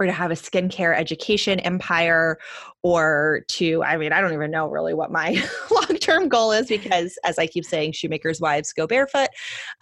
[0.00, 2.38] or to have a skincare education empire
[2.82, 7.18] or to i mean i don't even know really what my long-term goal is because
[7.24, 9.28] as i keep saying shoemakers wives go barefoot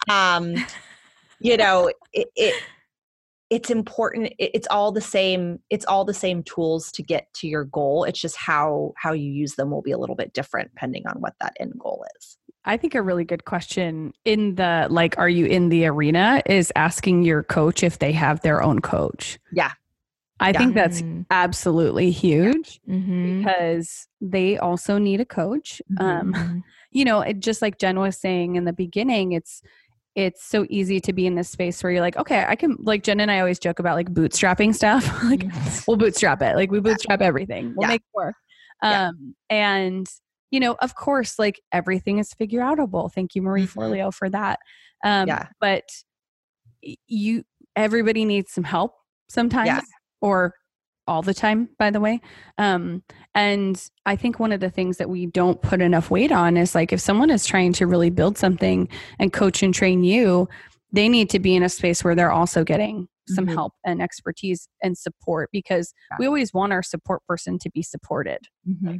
[0.09, 0.53] um
[1.39, 2.61] you know it, it
[3.49, 7.63] it's important it's all the same it's all the same tools to get to your
[7.63, 11.07] goal it's just how how you use them will be a little bit different depending
[11.07, 15.17] on what that end goal is I think a really good question in the like,
[15.17, 19.39] are you in the arena is asking your coach if they have their own coach.
[19.51, 19.71] Yeah.
[20.39, 20.57] I yeah.
[20.57, 21.21] think that's mm-hmm.
[21.31, 23.39] absolutely huge mm-hmm.
[23.39, 25.81] because they also need a coach.
[25.99, 26.35] Um, mm-hmm.
[26.35, 29.61] Um, you know, it, just like Jen was saying in the beginning, it's
[30.15, 33.03] it's so easy to be in this space where you're like, okay, I can like
[33.03, 35.23] Jen and I always joke about like bootstrapping stuff.
[35.23, 35.85] like yes.
[35.87, 36.55] we'll bootstrap it.
[36.55, 37.73] Like we bootstrap everything.
[37.75, 37.93] We'll yeah.
[37.93, 38.35] make it work.
[38.81, 39.55] Um, yeah.
[39.55, 40.07] and
[40.51, 43.11] you know, of course, like everything is figure outable.
[43.13, 43.79] Thank you, Marie mm-hmm.
[43.79, 44.59] Forleo, for that.
[45.03, 45.47] Um, yeah.
[45.59, 45.83] but
[47.07, 47.43] you
[47.75, 48.93] everybody needs some help
[49.27, 49.67] sometimes.
[49.67, 49.81] Yeah
[50.21, 50.53] or
[51.07, 52.21] all the time by the way
[52.59, 53.01] um,
[53.33, 56.75] and i think one of the things that we don't put enough weight on is
[56.75, 60.47] like if someone is trying to really build something and coach and train you
[60.91, 63.55] they need to be in a space where they're also getting some mm-hmm.
[63.55, 66.17] help and expertise and support because yeah.
[66.19, 68.97] we always want our support person to be supported mm-hmm.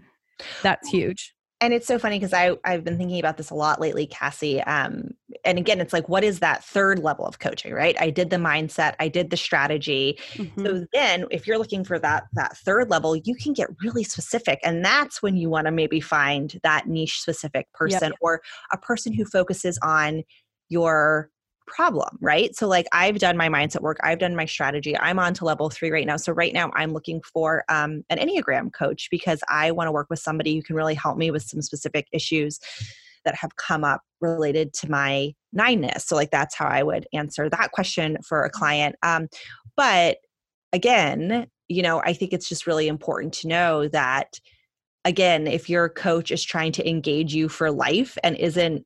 [0.64, 3.82] that's huge and it's so funny because I I've been thinking about this a lot
[3.82, 4.62] lately, Cassie.
[4.62, 5.12] Um,
[5.44, 7.96] and again, it's like, what is that third level of coaching, right?
[8.00, 10.18] I did the mindset, I did the strategy.
[10.34, 10.66] Mm-hmm.
[10.66, 14.60] So then, if you're looking for that that third level, you can get really specific,
[14.64, 18.18] and that's when you want to maybe find that niche specific person yep.
[18.22, 18.42] or
[18.72, 20.24] a person who focuses on
[20.70, 21.30] your
[21.70, 22.56] problem, right?
[22.56, 24.98] So, like, I've done my mindset work, I've done my strategy.
[24.98, 26.18] I'm on to level three right now.
[26.18, 30.08] So, right now, I'm looking for um, an Enneagram coach because I want to work
[30.10, 32.60] with somebody who can really help me with some specific issues
[33.26, 36.02] that have come up related to my nineness.
[36.02, 38.96] So, like, that's how I would answer that question for a client.
[39.04, 39.28] Um,
[39.78, 40.18] but
[40.74, 44.40] again, you know, I think it's just really important to know that
[45.06, 48.86] again if your coach is trying to engage you for life and isn't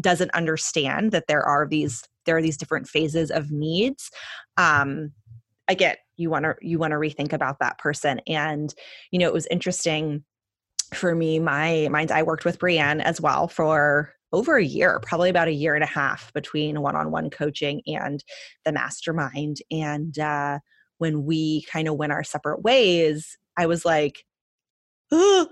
[0.00, 4.10] doesn't understand that there are these there are these different phases of needs
[4.56, 5.12] um
[5.68, 8.20] again you want to you want to rethink about that person.
[8.26, 8.72] And
[9.10, 10.24] you know it was interesting
[10.92, 15.30] for me my mind i worked with brienne as well for over a year probably
[15.30, 18.22] about a year and a half between one-on-one coaching and
[18.64, 19.58] the mastermind.
[19.70, 20.58] And uh
[20.98, 24.24] when we kind of went our separate ways i was like
[25.12, 25.48] oh,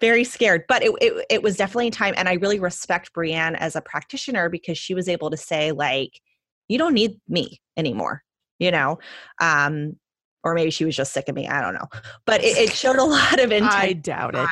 [0.00, 3.76] very scared but it, it, it was definitely time and i really respect brienne as
[3.76, 6.20] a practitioner because she was able to say like
[6.68, 8.22] you don't need me anymore
[8.58, 8.98] you know
[9.40, 9.96] um
[10.42, 11.88] or maybe she was just sick of me i don't know
[12.26, 14.48] but it, it showed a lot of intent i doubt it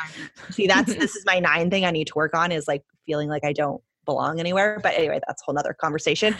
[0.50, 3.28] see that's this is my nine thing i need to work on is like feeling
[3.28, 6.34] like i don't belong anywhere but anyway that's a whole nother conversation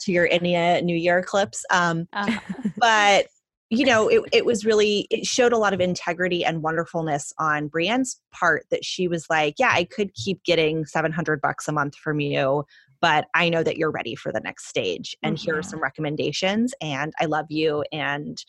[0.00, 1.64] to your India New Year clips.
[1.70, 2.40] Um, uh-huh.
[2.76, 3.26] but
[3.70, 7.68] you know, it, it was really, it showed a lot of integrity and wonderfulness on
[7.68, 11.94] Brienne's part that she was like, yeah, I could keep getting 700 bucks a month
[11.94, 12.64] from you,
[13.00, 15.14] but I know that you're ready for the next stage.
[15.22, 15.44] And mm-hmm.
[15.44, 15.70] here are mm-hmm.
[15.70, 16.72] some recommendations.
[16.80, 17.84] And I love you.
[17.92, 18.42] And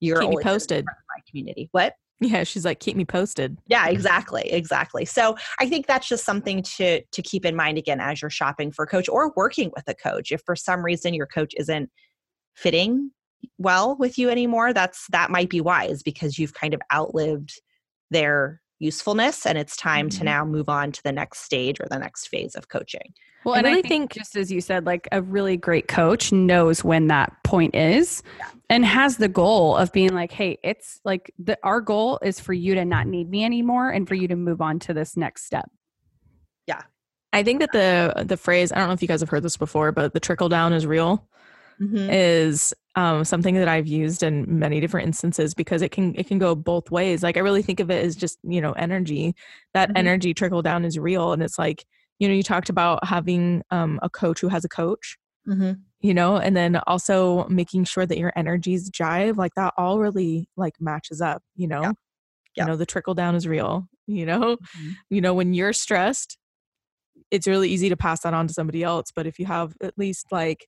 [0.00, 0.84] you're Keep me posted.
[0.84, 1.68] my community.
[1.70, 1.94] What?
[2.20, 3.58] Yeah, she's like, keep me posted.
[3.66, 5.04] Yeah, exactly, exactly.
[5.04, 8.72] So I think that's just something to to keep in mind again as you're shopping
[8.72, 10.32] for a coach or working with a coach.
[10.32, 11.90] If for some reason your coach isn't
[12.54, 13.10] fitting
[13.58, 17.60] well with you anymore, that's that might be wise because you've kind of outlived
[18.10, 20.18] their usefulness and it's time mm-hmm.
[20.18, 23.14] to now move on to the next stage or the next phase of coaching.
[23.44, 26.32] Well, and, and I, think, think, just as you said, like a really great coach
[26.32, 28.48] knows when that point is yeah.
[28.70, 32.54] and has the goal of being like, hey, it's like the, our goal is for
[32.54, 35.44] you to not need me anymore and for you to move on to this next
[35.44, 35.70] step.
[36.66, 36.82] Yeah.
[37.34, 39.56] I think that the the phrase, I don't know if you guys have heard this
[39.56, 41.28] before, but the trickle down is real.
[41.80, 42.08] Mm-hmm.
[42.10, 46.38] is um, something that I've used in many different instances because it can it can
[46.38, 47.22] go both ways.
[47.22, 49.34] Like I really think of it as just you know energy.
[49.72, 49.96] That mm-hmm.
[49.96, 51.84] energy trickle down is real, and it's like
[52.18, 55.16] you know you talked about having um, a coach who has a coach.
[55.48, 55.72] Mm-hmm.
[56.00, 60.48] You know, and then also making sure that your energies jive, like that all really
[60.56, 61.82] like matches up, you know.
[61.82, 61.92] Yeah.
[62.56, 62.64] Yeah.
[62.64, 64.56] You know, the trickle down is real, you know.
[64.56, 64.90] Mm-hmm.
[65.10, 66.38] You know, when you're stressed,
[67.30, 69.10] it's really easy to pass that on to somebody else.
[69.14, 70.66] But if you have at least like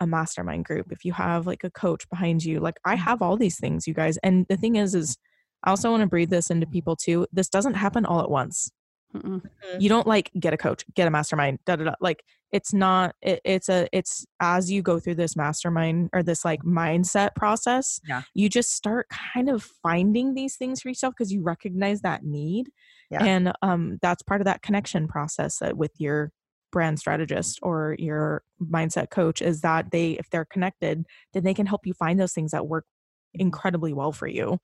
[0.00, 3.04] a mastermind group, if you have like a coach behind you, like I mm-hmm.
[3.04, 4.16] have all these things, you guys.
[4.18, 5.16] And the thing is, is
[5.62, 7.26] I also want to breathe this into people too.
[7.32, 8.70] This doesn't happen all at once.
[9.14, 9.42] Mm-mm.
[9.78, 11.94] You don't like get a coach, get a mastermind, da da da.
[12.00, 12.22] Like
[12.52, 13.16] it's not.
[13.20, 13.88] It, it's a.
[13.92, 18.00] It's as you go through this mastermind or this like mindset process.
[18.08, 18.22] Yeah.
[18.34, 22.70] You just start kind of finding these things for yourself because you recognize that need.
[23.10, 23.24] Yeah.
[23.24, 26.30] And um, that's part of that connection process uh, with your
[26.72, 31.66] brand strategist or your mindset coach is that they if they're connected then they can
[31.66, 33.42] help you find those things that work mm-hmm.
[33.42, 34.58] incredibly well for you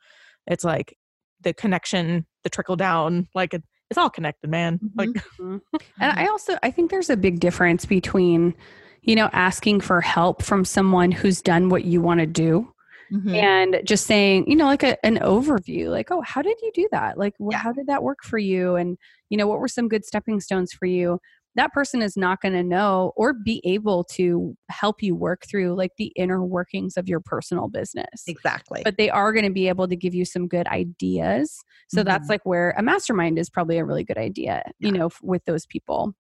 [0.47, 0.97] it's like
[1.43, 4.99] the connection the trickle down like it, it's all connected man mm-hmm.
[4.99, 5.57] like mm-hmm.
[6.01, 8.55] and i also i think there's a big difference between
[9.03, 12.73] you know asking for help from someone who's done what you want to do
[13.13, 13.35] Mm-hmm.
[13.37, 16.89] and just saying you know like a, an overview like oh how did you do
[16.91, 17.57] that like yeah.
[17.57, 18.99] how did that work for you and
[19.31, 21.21] you know what were some good stepping stones for you
[21.57, 25.75] that person is not going to know or be able to help you work through
[25.75, 28.25] like the inner workings of your personal business.
[28.27, 28.83] Exactly.
[28.85, 31.59] But they are going to be able to give you some good ideas.
[31.89, 32.09] So mm-hmm.
[32.09, 34.87] that's like where a mastermind is probably a really good idea, yeah.
[34.87, 36.15] you know, with those people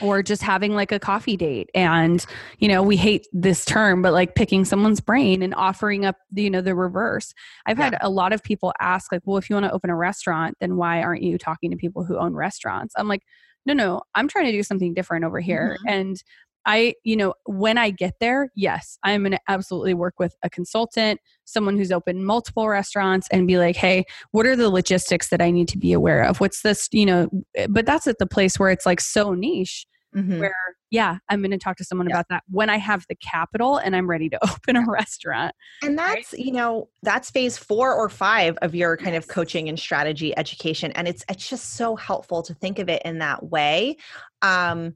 [0.00, 2.26] or just having like a coffee date and
[2.58, 6.42] you know we hate this term but like picking someone's brain and offering up the,
[6.42, 7.32] you know the reverse
[7.66, 7.84] i've yeah.
[7.84, 10.56] had a lot of people ask like well if you want to open a restaurant
[10.60, 13.22] then why aren't you talking to people who own restaurants i'm like
[13.68, 15.76] no, no, I'm trying to do something different over here.
[15.80, 15.94] Mm-hmm.
[15.94, 16.22] And
[16.66, 20.50] I, you know, when I get there, yes, I'm going to absolutely work with a
[20.50, 25.40] consultant, someone who's opened multiple restaurants and be like, hey, what are the logistics that
[25.40, 26.40] I need to be aware of?
[26.40, 29.86] What's this, you know, eh, but that's at the place where it's like so niche
[30.14, 30.38] mm-hmm.
[30.38, 30.54] where,
[30.90, 33.94] yeah, I'm going to talk to someone about that when I have the capital and
[33.94, 35.54] I'm ready to open a restaurant.
[35.82, 36.42] And that's, right?
[36.42, 39.24] you know, that's phase four or five of your kind yes.
[39.24, 40.92] of coaching and strategy education.
[40.92, 43.96] And it's, it's just so helpful to think of it in that way.
[44.42, 44.94] Um,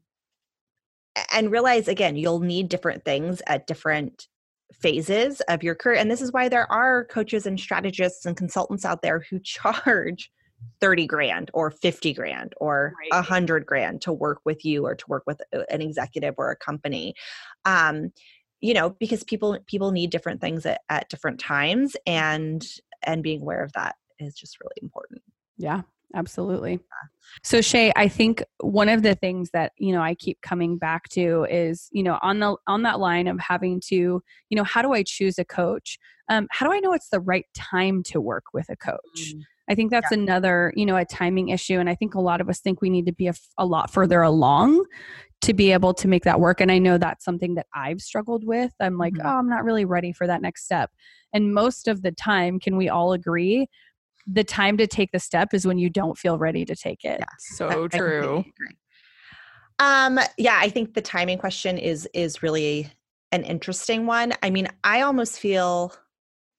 [1.32, 4.28] and realize again, you'll need different things at different
[4.72, 5.98] phases of your career.
[5.98, 10.30] And this is why there are coaches and strategists and consultants out there who charge
[10.80, 13.24] 30 grand or 50 grand or a right.
[13.24, 17.14] hundred grand to work with you or to work with an executive or a company.
[17.64, 18.12] Um,
[18.62, 22.64] you know because people people need different things at, at different times and
[23.02, 25.20] and being aware of that is just really important.
[25.58, 25.82] Yeah
[26.14, 26.80] absolutely.
[27.42, 31.08] So shea i think one of the things that you know i keep coming back
[31.10, 34.82] to is you know on the on that line of having to you know how
[34.82, 35.98] do i choose a coach?
[36.28, 38.98] Um, how do i know it's the right time to work with a coach?
[39.16, 39.42] Mm.
[39.72, 40.18] I think that's yeah.
[40.18, 41.80] another, you know, a timing issue.
[41.80, 43.90] And I think a lot of us think we need to be a, a lot
[43.90, 44.84] further along
[45.40, 46.60] to be able to make that work.
[46.60, 48.72] And I know that's something that I've struggled with.
[48.80, 49.26] I'm like, mm-hmm.
[49.26, 50.90] oh, I'm not really ready for that next step.
[51.32, 53.66] And most of the time, can we all agree?
[54.26, 57.18] The time to take the step is when you don't feel ready to take it.
[57.18, 58.44] Yeah, so true.
[59.78, 62.92] Um, yeah, I think the timing question is is really
[63.32, 64.34] an interesting one.
[64.42, 65.92] I mean, I almost feel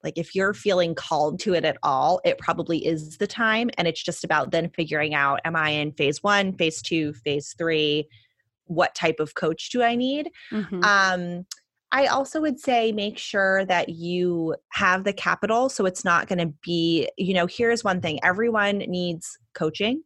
[0.03, 3.69] like if you're feeling called to it at all, it probably is the time.
[3.77, 7.55] And it's just about then figuring out am I in phase one, phase two, phase
[7.57, 8.07] three?
[8.65, 10.29] What type of coach do I need?
[10.51, 10.83] Mm-hmm.
[10.83, 11.45] Um,
[11.93, 16.39] I also would say make sure that you have the capital so it's not going
[16.39, 20.01] to be, you know, here's one thing everyone needs coaching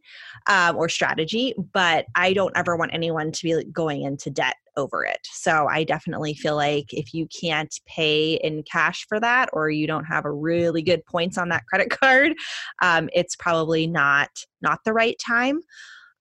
[0.48, 5.06] um, or strategy, but I don't ever want anyone to be going into debt over
[5.06, 5.26] it.
[5.32, 9.88] So I definitely feel like if you can't pay in cash for that or you
[9.88, 12.34] don't have a really good points on that credit card,
[12.82, 14.30] um, it's probably not
[14.62, 15.62] not the right time.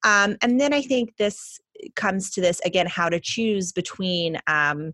[0.05, 1.59] Um, and then I think this
[1.97, 4.93] comes to this again how to choose between um,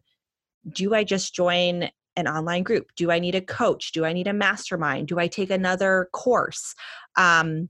[0.71, 2.89] do I just join an online group?
[2.97, 3.93] Do I need a coach?
[3.93, 5.09] Do I need a mastermind?
[5.09, 6.75] Do I take another course?
[7.17, 7.69] Um,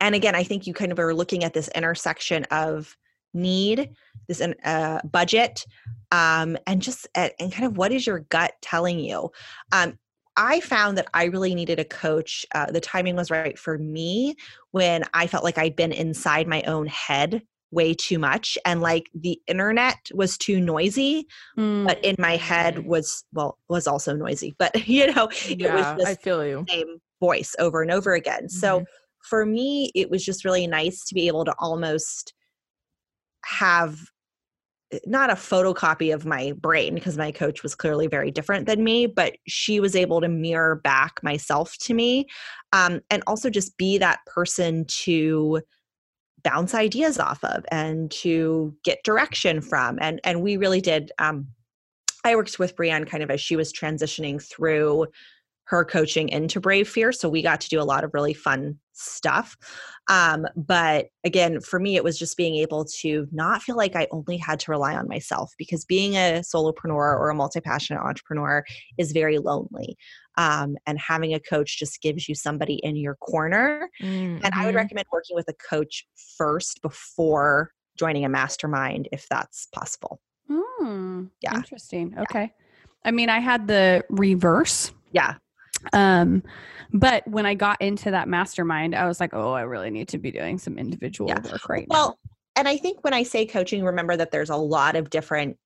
[0.00, 2.96] and again, I think you kind of are looking at this intersection of
[3.32, 3.90] need,
[4.28, 5.64] this uh, budget,
[6.12, 9.30] um, and just and kind of what is your gut telling you.
[9.72, 9.98] Um,
[10.36, 12.44] I found that I really needed a coach.
[12.54, 14.34] Uh, the timing was right for me
[14.70, 19.06] when I felt like I'd been inside my own head way too much and like
[19.14, 21.26] the internet was too noisy
[21.58, 21.84] mm.
[21.84, 26.04] but in my head was well was also noisy but you know it yeah, was
[26.04, 26.64] just I feel you.
[26.68, 28.58] same voice over and over again mm-hmm.
[28.58, 28.84] so
[29.28, 32.32] for me it was just really nice to be able to almost
[33.46, 34.10] have
[34.92, 38.82] eh, not a photocopy of my brain because my coach was clearly very different than
[38.84, 42.26] me, but she was able to mirror back myself to me
[42.72, 45.60] um, and also just be that person to
[46.46, 49.98] bounce ideas off of and to get direction from.
[50.00, 51.10] And, and we really did.
[51.18, 51.48] Um,
[52.24, 55.08] I worked with Brienne kind of as she was transitioning through
[55.64, 58.78] her coaching into Brave Fear, So we got to do a lot of really fun
[58.92, 59.56] stuff.
[60.08, 64.06] Um, but again, for me, it was just being able to not feel like I
[64.12, 68.64] only had to rely on myself because being a solopreneur or a multi passionate entrepreneur
[68.96, 69.96] is very lonely.
[70.36, 73.88] Um, and having a coach just gives you somebody in your corner.
[74.02, 74.44] Mm-hmm.
[74.44, 74.76] And I would mm-hmm.
[74.76, 76.06] recommend working with a coach
[76.36, 80.20] first before joining a mastermind if that's possible.
[80.50, 81.54] Mm, yeah.
[81.54, 82.14] Interesting.
[82.18, 82.42] Okay.
[82.42, 82.88] Yeah.
[83.04, 84.92] I mean, I had the reverse.
[85.12, 85.36] Yeah.
[85.92, 86.42] Um,
[86.92, 90.18] but when I got into that mastermind, I was like, oh, I really need to
[90.18, 91.40] be doing some individual yeah.
[91.40, 92.06] work right well, now.
[92.08, 92.18] Well,
[92.56, 95.56] and I think when I say coaching, remember that there's a lot of different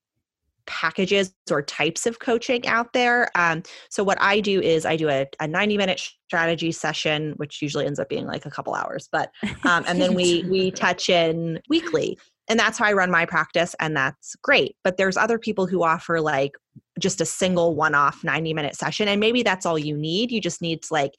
[0.67, 3.31] packages or types of coaching out there.
[3.35, 7.61] Um, so what I do is I do a, a 90 minute strategy session, which
[7.63, 9.31] usually ends up being like a couple hours, but
[9.65, 13.77] um, and then we we touch in weekly and that's how I run my practice
[13.79, 14.77] and that's great.
[14.83, 16.53] But there's other people who offer like
[16.99, 20.33] just a single one-off 90 minute session and maybe that's all you need.
[20.33, 21.15] You just need to like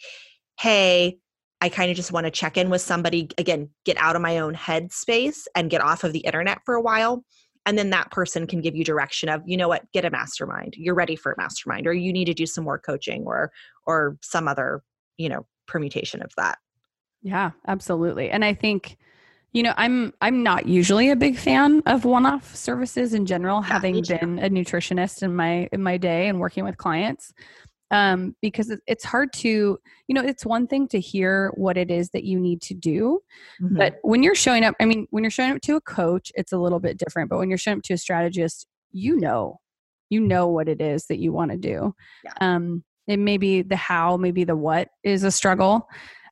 [0.60, 1.18] hey,
[1.62, 4.40] I kind of just want to check in with somebody again, get out of my
[4.40, 7.24] own head space and get off of the internet for a while.
[7.66, 10.76] And then that person can give you direction of, you know what, get a mastermind.
[10.78, 13.52] You're ready for a mastermind or you need to do some more coaching or
[13.86, 14.82] or some other,
[15.18, 16.58] you know, permutation of that.
[17.22, 18.32] Yeah, absolutely.
[18.32, 18.98] And I think
[19.54, 23.68] you know, I'm I'm not usually a big fan of one-off services in general, yeah,
[23.68, 27.34] having been a nutritionist in my in my day and working with clients.
[27.92, 29.78] Um, because it's hard to,
[30.08, 33.20] you know, it's one thing to hear what it is that you need to do,
[33.62, 33.78] mm-hmm.
[33.78, 36.54] but when you're showing up, I mean, when you're showing up to a coach, it's
[36.54, 37.30] a little bit different.
[37.30, 39.60] But when you're showing up to a strategist, you know,
[40.10, 41.94] you know what it is that you want to do.
[42.24, 42.34] Yeah.
[42.40, 45.88] Um, it may be the how, maybe the what is a struggle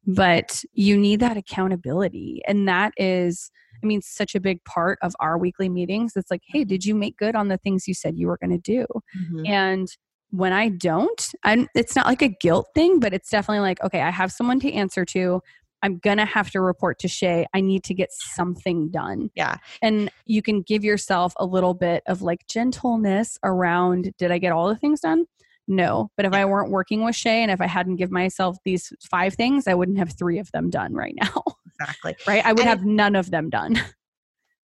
[0.07, 3.51] but you need that accountability and that is
[3.84, 6.95] i mean such a big part of our weekly meetings it's like hey did you
[6.95, 8.86] make good on the things you said you were going to do
[9.18, 9.45] mm-hmm.
[9.45, 9.88] and
[10.32, 14.01] when i don't I'm, it's not like a guilt thing but it's definitely like okay
[14.01, 15.41] i have someone to answer to
[15.82, 20.11] i'm gonna have to report to shea i need to get something done yeah and
[20.25, 24.67] you can give yourself a little bit of like gentleness around did i get all
[24.67, 25.25] the things done
[25.69, 26.09] no.
[26.17, 29.36] But if I weren't working with Shea and if I hadn't give myself these five
[29.36, 31.43] things, I wouldn't have three of them done right now.
[31.80, 32.15] Exactly.
[32.27, 32.45] right?
[32.45, 33.80] I would and have none of them done.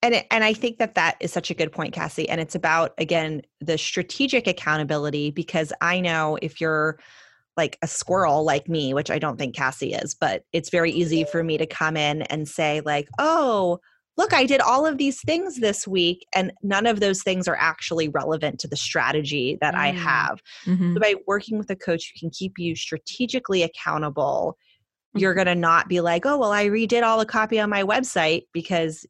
[0.05, 2.29] And it, and I think that that is such a good point, Cassie.
[2.29, 6.99] And it's about again the strategic accountability because I know if you're
[7.57, 11.23] like a squirrel like me, which I don't think Cassie is, but it's very easy
[11.23, 13.79] for me to come in and say like, "Oh,
[14.15, 17.57] look, I did all of these things this week, and none of those things are
[17.59, 19.79] actually relevant to the strategy that mm.
[19.79, 20.39] I have.
[20.67, 20.93] Mm-hmm.
[20.93, 25.19] So by working with a coach who can keep you strategically accountable, mm-hmm.
[25.21, 27.81] you're going to not be like, oh, well, I redid all the copy on my
[27.81, 29.03] website because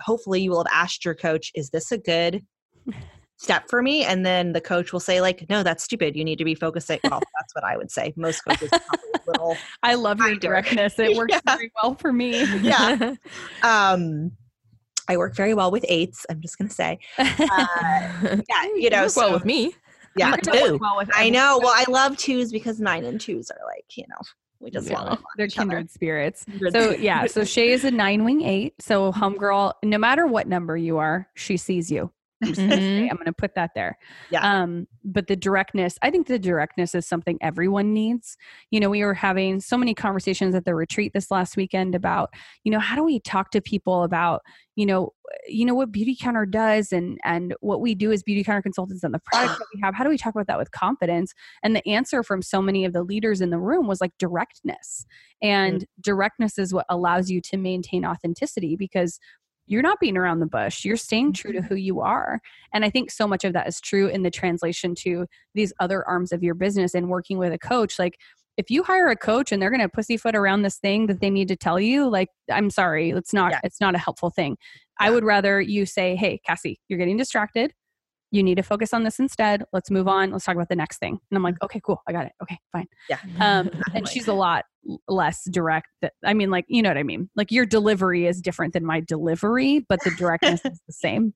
[0.00, 2.42] hopefully you will have asked your coach, is this a good
[3.36, 4.04] step for me?
[4.04, 6.16] And then the coach will say like no that's stupid.
[6.16, 8.12] You need to be focusing well that's what i would say.
[8.16, 8.70] Most coaches
[9.26, 11.56] little i love your directness it works yeah.
[11.56, 12.44] very well for me.
[12.60, 13.14] Yeah.
[13.62, 14.32] Um
[15.08, 16.98] i work very well with eights i'm just gonna say.
[17.18, 17.28] Uh,
[18.48, 19.74] yeah you know so, well with me.
[20.16, 20.78] Yeah two.
[20.80, 21.58] Well i know.
[21.62, 24.16] Well i love twos because nine and twos are like you know
[24.64, 25.00] we just yeah.
[25.00, 25.88] love they're kindred other.
[25.88, 30.48] spirits so yeah so shea is a nine wing eight so homegirl no matter what
[30.48, 32.10] number you are she sees you
[32.52, 33.10] mm-hmm.
[33.10, 33.98] I'm going to put that there.
[34.30, 34.62] Yeah.
[34.62, 38.36] Um, but the directness, I think the directness is something everyone needs.
[38.70, 42.32] You know, we were having so many conversations at the retreat this last weekend about,
[42.64, 44.42] you know, how do we talk to people about,
[44.76, 45.12] you know,
[45.46, 49.20] you know what Beautycounter does and and what we do as Beautycounter consultants and the
[49.24, 49.94] products that we have.
[49.94, 51.32] How do we talk about that with confidence?
[51.62, 55.06] And the answer from so many of the leaders in the room was like directness.
[55.42, 56.00] And mm-hmm.
[56.00, 59.18] directness is what allows you to maintain authenticity because
[59.66, 60.84] you're not beating around the bush.
[60.84, 61.68] You're staying true to Mm-hmm.
[61.68, 62.40] who you are.
[62.72, 66.06] And I think so much of that is true in the translation to these other
[66.06, 67.98] arms of your business and working with a coach.
[67.98, 68.18] Like,
[68.56, 71.30] if you hire a coach and they're going to pussyfoot around this thing that they
[71.30, 73.60] need to tell you, like, I'm sorry, it's not, Yeah.
[73.64, 74.56] it's not a helpful thing.
[75.00, 77.72] I would rather you say, Hey, Cassie, you're getting distracted.
[78.30, 79.64] You need to focus on this instead.
[79.72, 80.30] Let's move on.
[80.30, 81.18] Let's talk about the next thing.
[81.30, 82.02] And I'm like, okay, cool.
[82.08, 82.32] I got it.
[82.42, 82.86] Okay, fine.
[83.08, 83.18] Yeah.
[83.40, 84.64] Um, and she's a lot
[85.08, 85.88] less direct.
[86.02, 87.30] That, I mean, like, you know what I mean?
[87.36, 91.34] Like, your delivery is different than my delivery, but the directness is the same.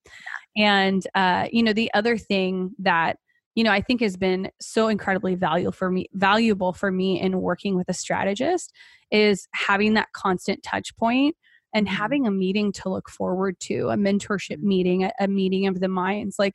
[0.57, 3.19] And, uh, you know, the other thing that,
[3.55, 7.41] you know, I think has been so incredibly valuable for me, valuable for me in
[7.41, 8.73] working with a strategist
[9.11, 11.37] is having that constant touch point
[11.75, 11.91] and Mhm.
[11.91, 15.89] having a meeting to look forward to, a mentorship meeting, a, a meeting of the
[15.89, 16.37] minds.
[16.39, 16.55] Like,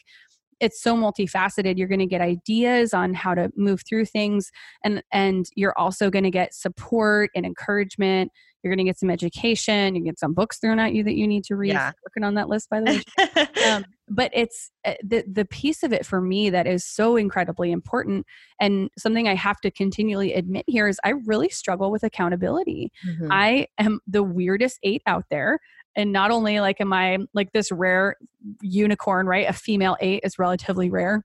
[0.60, 4.52] it's so multifaceted you're going to get ideas on how to move through things
[4.84, 8.32] and and you're also going to get support and encouragement
[8.64, 11.28] you're going to get some education you get some books thrown at you that you
[11.28, 11.92] need to read Yeah.
[12.06, 15.92] working on that list by the way um, but it's uh, the the piece of
[15.94, 18.26] it for me that is so incredibly important
[18.60, 23.28] and something i have to continually admit here is i really struggle with accountability Mhm.
[23.32, 25.60] I am the weirdest eight out there.
[25.96, 28.16] And not only like am I like this rare
[28.62, 29.48] unicorn, right?
[29.48, 31.24] A female eight is relatively rare.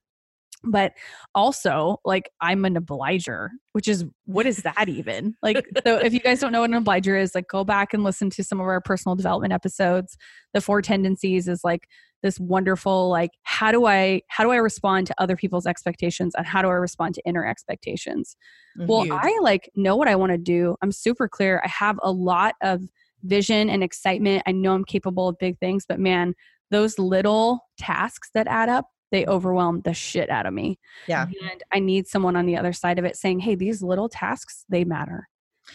[0.65, 0.93] But
[1.37, 5.37] also, like, I'm an obliger, which is what is that even?
[5.41, 8.03] Like, so if you guys don't know what an obliger is, like, go back and
[8.03, 10.17] listen to some of our personal development episodes.
[10.55, 11.89] The four tendencies is like
[12.25, 16.45] this wonderful, like, how do I how do I respond to other people's expectations and
[16.45, 18.37] how do I respond to inner expectations?
[18.77, 19.13] Well, mm-hmm.
[19.13, 20.77] I like know what I want to do.
[20.83, 21.63] I'm super clear.
[21.65, 22.83] I have a lot of
[23.23, 24.43] vision and excitement.
[24.47, 26.35] I know I'm capable of big things, but man,
[26.71, 30.79] those little tasks that add up, they overwhelm the shit out of me.
[31.07, 31.27] Yeah.
[31.51, 34.65] And I need someone on the other side of it saying, "Hey, these little tasks,
[34.69, 35.29] they matter."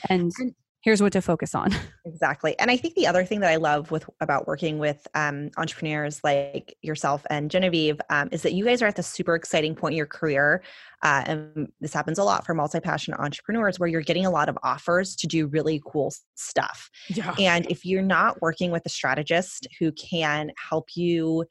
[0.09, 1.71] And And- here's what to focus on.
[2.05, 2.57] Exactly.
[2.59, 6.19] And I think the other thing that I love with about working with um, entrepreneurs
[6.23, 9.93] like yourself and Genevieve um, is that you guys are at the super exciting point
[9.93, 10.61] in your career.
[11.01, 14.57] Uh, and this happens a lot for multi-passionate entrepreneurs where you're getting a lot of
[14.63, 16.89] offers to do really cool stuff.
[17.07, 17.34] Yeah.
[17.39, 21.45] And if you're not working with a strategist who can help you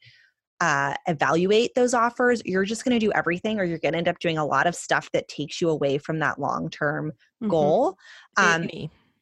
[0.61, 4.07] uh, evaluate those offers, you're just going to do everything, or you're going to end
[4.07, 7.11] up doing a lot of stuff that takes you away from that long-term
[7.43, 7.49] Mhm.
[7.49, 7.97] goal.
[8.37, 8.69] Um.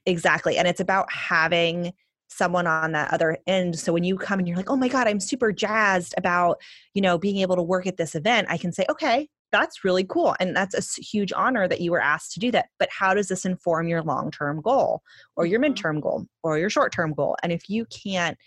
[0.06, 0.58] Exactly.
[0.58, 1.94] And it's about having
[2.28, 3.78] someone on that other end.
[3.78, 6.62] So when you come and you're like, oh my God, I'm super jazzed about,
[6.94, 10.06] you know, being able to work at this event, I can say, okay, that's really
[10.06, 10.34] cool.
[10.40, 12.68] And that's a huge honor that you were asked to do that.
[12.80, 15.02] But how does this inform your long term goal
[15.36, 15.74] or your Mhm.
[15.74, 17.36] midterm goal or your short term goal?
[17.44, 18.38] And if you can't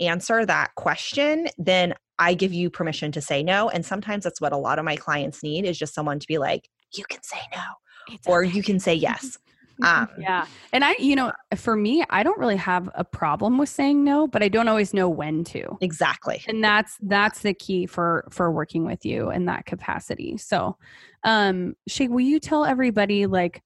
[0.00, 3.68] answer that question, then I give you permission to say no.
[3.68, 6.38] And sometimes that's what a lot of my clients need is just someone to be
[6.38, 9.38] like, you can say no or you can say yes.
[9.82, 10.46] Um, yeah.
[10.72, 14.26] And I, you know, for me, I don't really have a problem with saying no,
[14.26, 15.76] but I don't always know when to.
[15.80, 16.42] Exactly.
[16.46, 20.76] and that's that's the key for for working with you in that capacity so
[21.24, 23.62] um shea will you tell everybody like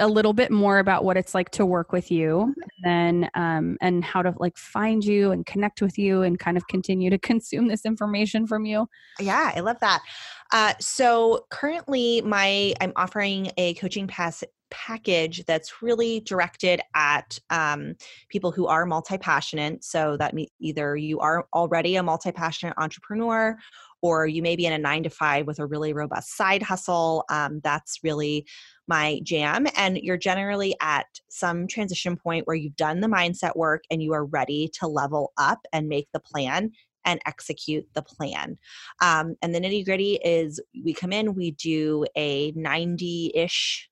[0.00, 3.76] a little bit more about what it's like to work with you and then um
[3.80, 7.18] and how to like find you and connect with you and kind of continue to
[7.30, 8.88] consume this information from you
[9.18, 10.02] Yeah, I love that.
[10.50, 17.94] Uh, so currently, my I'm offering a coaching pass package that's really directed at um,
[18.28, 19.84] people who are multi-passionate.
[19.84, 23.56] So that means either you are already a multi-passionate entrepreneur,
[24.02, 27.24] or you may be in a nine to five with a really robust side hustle.
[27.30, 28.46] Um, that's really
[28.86, 29.66] my jam.
[29.76, 34.12] And you're generally at some transition point where you've done the mindset work and you
[34.12, 36.70] are ready to level up and make the plan
[37.04, 38.58] and execute the plan.
[39.00, 43.88] Um, and the nitty gritty is we come in, we do a 90 ish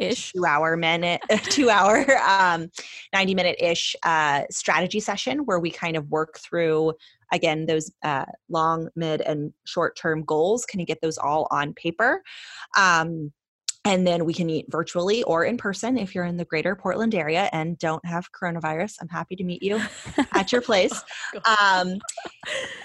[0.00, 0.32] ish.
[0.32, 2.68] Two hour minute two hour um
[3.12, 6.92] 90 minute ish uh strategy session where we kind of work through
[7.32, 11.74] again those uh long mid and short term goals can you get those all on
[11.74, 12.22] paper.
[12.76, 13.32] Um
[13.86, 17.14] and then we can meet virtually or in person if you're in the greater Portland
[17.14, 18.96] area and don't have coronavirus.
[19.00, 19.80] I'm happy to meet you
[20.34, 21.02] at your place.
[21.46, 21.98] Um,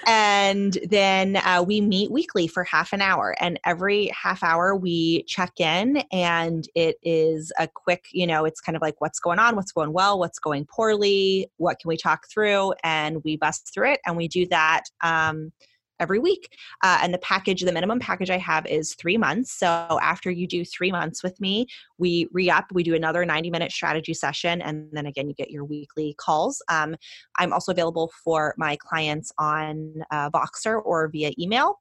[0.07, 3.35] and then uh, we meet weekly for half an hour.
[3.41, 8.61] And every half hour we check in, and it is a quick, you know, it's
[8.61, 11.97] kind of like what's going on, what's going well, what's going poorly, what can we
[11.97, 13.99] talk through, and we bust through it.
[14.05, 14.83] And we do that.
[15.03, 15.51] Um,
[15.99, 16.49] every week.
[16.83, 19.51] Uh, and the package, the minimum package I have is three months.
[19.51, 21.67] So after you do three months with me,
[21.97, 24.61] we re up, we do another 90 minute strategy session.
[24.61, 26.61] And then again, you get your weekly calls.
[26.69, 26.95] Um,
[27.37, 31.79] I'm also available for my clients on uh, Voxer or via email.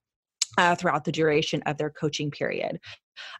[0.56, 2.78] Uh, throughout the duration of their coaching period.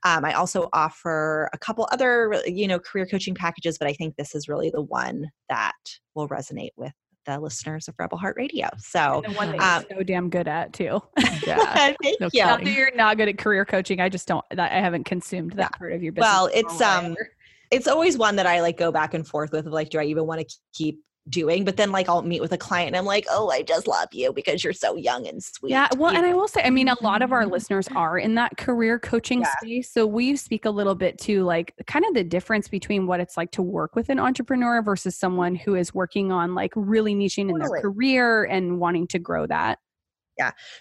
[0.05, 4.17] Um, I also offer a couple other, you know, career coaching packages, but I think
[4.17, 5.77] this is really the one that
[6.17, 6.93] will resonate with
[7.25, 8.69] the listeners of Rebel Heart Radio.
[8.79, 11.01] So, And the one that um, so damn good at too.
[11.47, 11.75] Yeah.
[11.75, 12.43] thank No you.
[12.43, 12.73] Not kidding.
[12.73, 14.01] that you're not good at career coaching.
[14.01, 14.45] I just don't.
[14.57, 16.33] I haven't consumed that part of your business.
[16.33, 17.17] Well, it's, um.
[17.71, 19.67] It's always one that I like go back and forth with.
[19.67, 21.65] Of like, do I even want to keep doing?
[21.65, 24.09] But then, like, I'll meet with a client and I'm like, oh, I just love
[24.13, 25.71] you because you're so young and sweet.
[25.71, 27.53] Yeah, well, you and I will say, I mean, a lot of our mm-hmm.
[27.53, 29.51] listeners are in that career coaching Yeah.
[29.59, 29.91] space.
[29.91, 33.37] So we speak a little bit to like kind of the difference between what it's
[33.37, 37.51] like to work with an entrepreneur versus someone who is working on like really niching
[37.51, 39.79] in their career and wanting to grow that.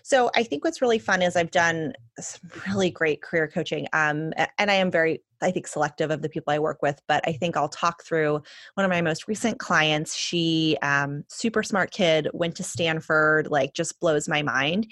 [0.04, 3.88] So I think what's really fun is I've done some really great career coaching.
[3.94, 7.02] Um, and I am very, I think, selective of the people I work with.
[7.08, 8.42] But I think I'll talk through
[8.76, 10.16] one of my most recent clients.
[10.16, 14.88] She, um, super smart kid, went to Stanford, like just blows my mind.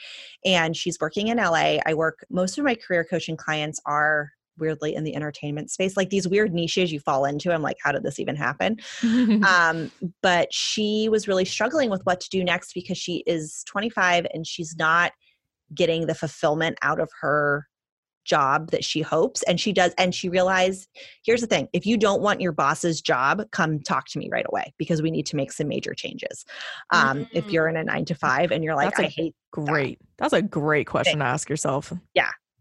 [0.45, 1.78] And she's working in LA.
[1.86, 2.26] I work.
[2.30, 6.54] Most of my career coaching clients are weirdly in the entertainment space, like these weird
[6.54, 7.54] niches you fall into.
[7.54, 8.78] I'm like, how did this even happen?
[9.04, 9.91] um,
[10.22, 14.45] but she was really struggling with what to do next because she is 25 and
[14.45, 15.12] she's not
[15.74, 17.68] getting the fulfillment out of her
[18.24, 20.88] job that she hopes and she does and she realized
[21.26, 24.45] here's the thing if you don't want your boss's job come talk to me right
[24.47, 26.45] away because we need to make some major changes
[26.91, 29.99] um, if you're in a nine to five and you're like That's i hate great.
[30.18, 31.93] That's a great question to ask yourself.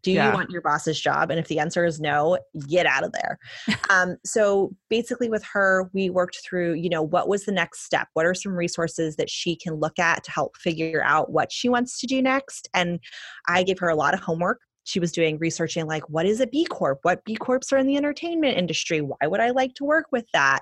[0.02, 0.28] Do Yeah.
[0.28, 1.30] you want your boss's job?
[1.30, 2.38] And if the answer is no
[2.68, 3.38] get out of there.
[3.90, 8.06] Um, so basically with her we worked through you know what was the next step?
[8.12, 11.68] What are some resources that she can look at to help figure out what she
[11.68, 12.68] wants to do next?
[12.72, 13.00] And
[13.48, 14.60] i gave her a lot of homework
[14.90, 16.98] she was doing researching like what is a b corp?
[17.02, 19.00] What b corps are in the entertainment industry?
[19.00, 20.60] Why would i like to work with that?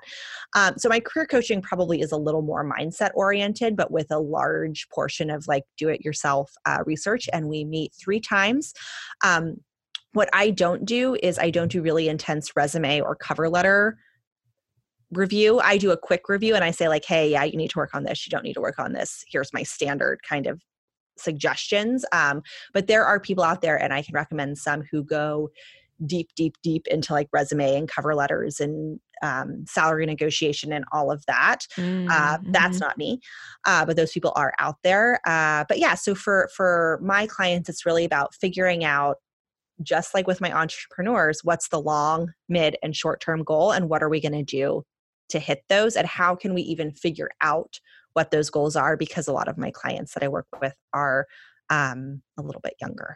[0.55, 4.19] Um, so my career coaching probably is a little more mindset oriented but with a
[4.19, 8.73] large portion of like do it yourself uh, research and we meet three times.
[9.23, 9.57] Um,
[10.13, 13.95] what i don't do is i don't do really intense resume or cover letter
[15.11, 15.59] review.
[15.59, 17.95] I do a quick review and i say like hey yeah you need to work
[17.95, 18.25] on this.
[18.25, 19.23] You don't need to work on this.
[19.27, 20.61] Here's my standard kind of
[21.19, 22.41] suggestions um,
[22.73, 25.49] but there are people out there and i can recommend some who go
[26.05, 31.11] deep deep deep into like resume and cover letters and um, salary negotiation and all
[31.11, 32.81] of that uh, Mm, that's mhm.
[32.81, 33.19] not me
[33.65, 37.67] uh, but those people are out there uh, but yeah so for for my clients
[37.69, 39.17] it's really about figuring out
[39.81, 44.01] just like with my entrepreneurs what's the long mid and short term goal and what
[44.03, 44.83] are we going to do
[45.29, 47.79] to hit those and how can we even figure out
[48.13, 51.27] what those goals are because a lot of my clients that i work with are
[51.69, 53.15] um, a little bit younger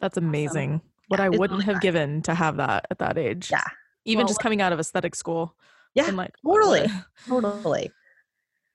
[0.00, 0.80] That's amazing.
[1.08, 3.50] What Yeah, I wouldn't really have given to have that at that age.
[3.52, 3.62] Yeah.
[4.04, 5.54] Even Well, just coming out of aesthetic school.
[5.94, 6.88] yeah and like totally
[7.28, 7.92] totally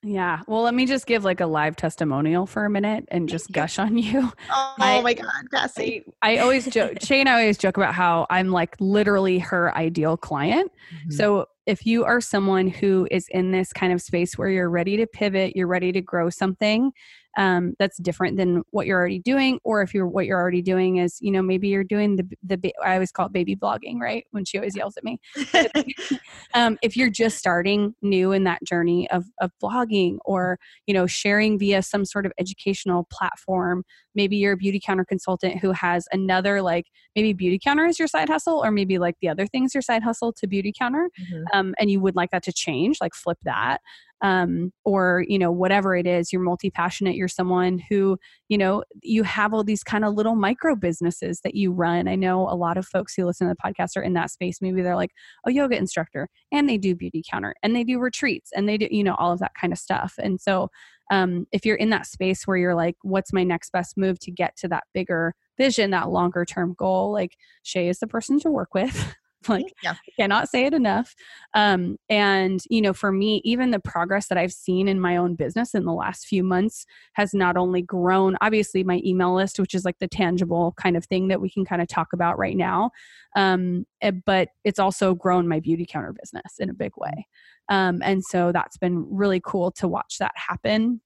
[0.07, 0.39] Yeah.
[0.47, 3.77] Well, let me just give like a live testimonial for a minute and just gush
[3.77, 4.31] on you.
[4.49, 7.93] oh I- my god cassie I, I always joke, Shea and I always joke about
[7.93, 10.71] how I'm like literally her ideal client.
[10.95, 11.11] Mm-hmm.
[11.11, 14.95] So if you are someone who is in this kind of space where you're ready
[14.97, 16.93] to pivot, you're ready to grow something
[17.37, 20.97] um, that's different than what you're already doing, or if you're what you're already doing
[20.97, 24.25] is, you know, maybe you're doing the the I always call it baby blogging, right?
[24.31, 25.19] When she always yells at me.
[26.53, 31.07] um, if you're just starting new in that journey of of blogging or you know
[31.07, 33.83] sharing via some sort of educational platform,
[34.15, 38.63] maybe you're a Beautycounter consultant who has another like maybe Beautycounter is your side hustle,
[38.65, 41.43] or maybe like the other things your side hustle to Beautycounter Mhm.
[41.53, 43.79] um, and you would like that to change, like flip that.
[44.21, 48.17] Um, or, you know, whatever it is, you're multi passionate, you're someone who,
[48.49, 52.07] you know, you have all these kind of little micro businesses that you run.
[52.07, 54.59] I know a lot of folks who listen to the podcast are in that space.
[54.61, 55.11] Maybe they're like
[55.45, 59.03] a yoga instructor and they do Beautycounter and they do retreats and they do, you
[59.03, 60.15] know, all of that kind of stuff.
[60.17, 60.69] And so,
[61.11, 64.31] um, if you're in that space where you're like, what's my next best move to
[64.31, 68.51] get to that bigger vision, that longer term goal, like Shea is the person to
[68.51, 69.15] work with.
[69.47, 71.15] like, yeah cannot say it enough.
[71.53, 75.35] Um, and, you know, for me, even the progress that I've seen in my own
[75.35, 79.73] business in the last few months has not only grown, obviously, my email list, which
[79.73, 82.57] is like the tangible kind of thing that we can kind of talk about right
[82.57, 82.91] now,
[83.35, 87.27] um, eh, but it's also grown my Beautycounter business in a big way.
[87.69, 91.01] Um, and so that's been really cool to watch that happen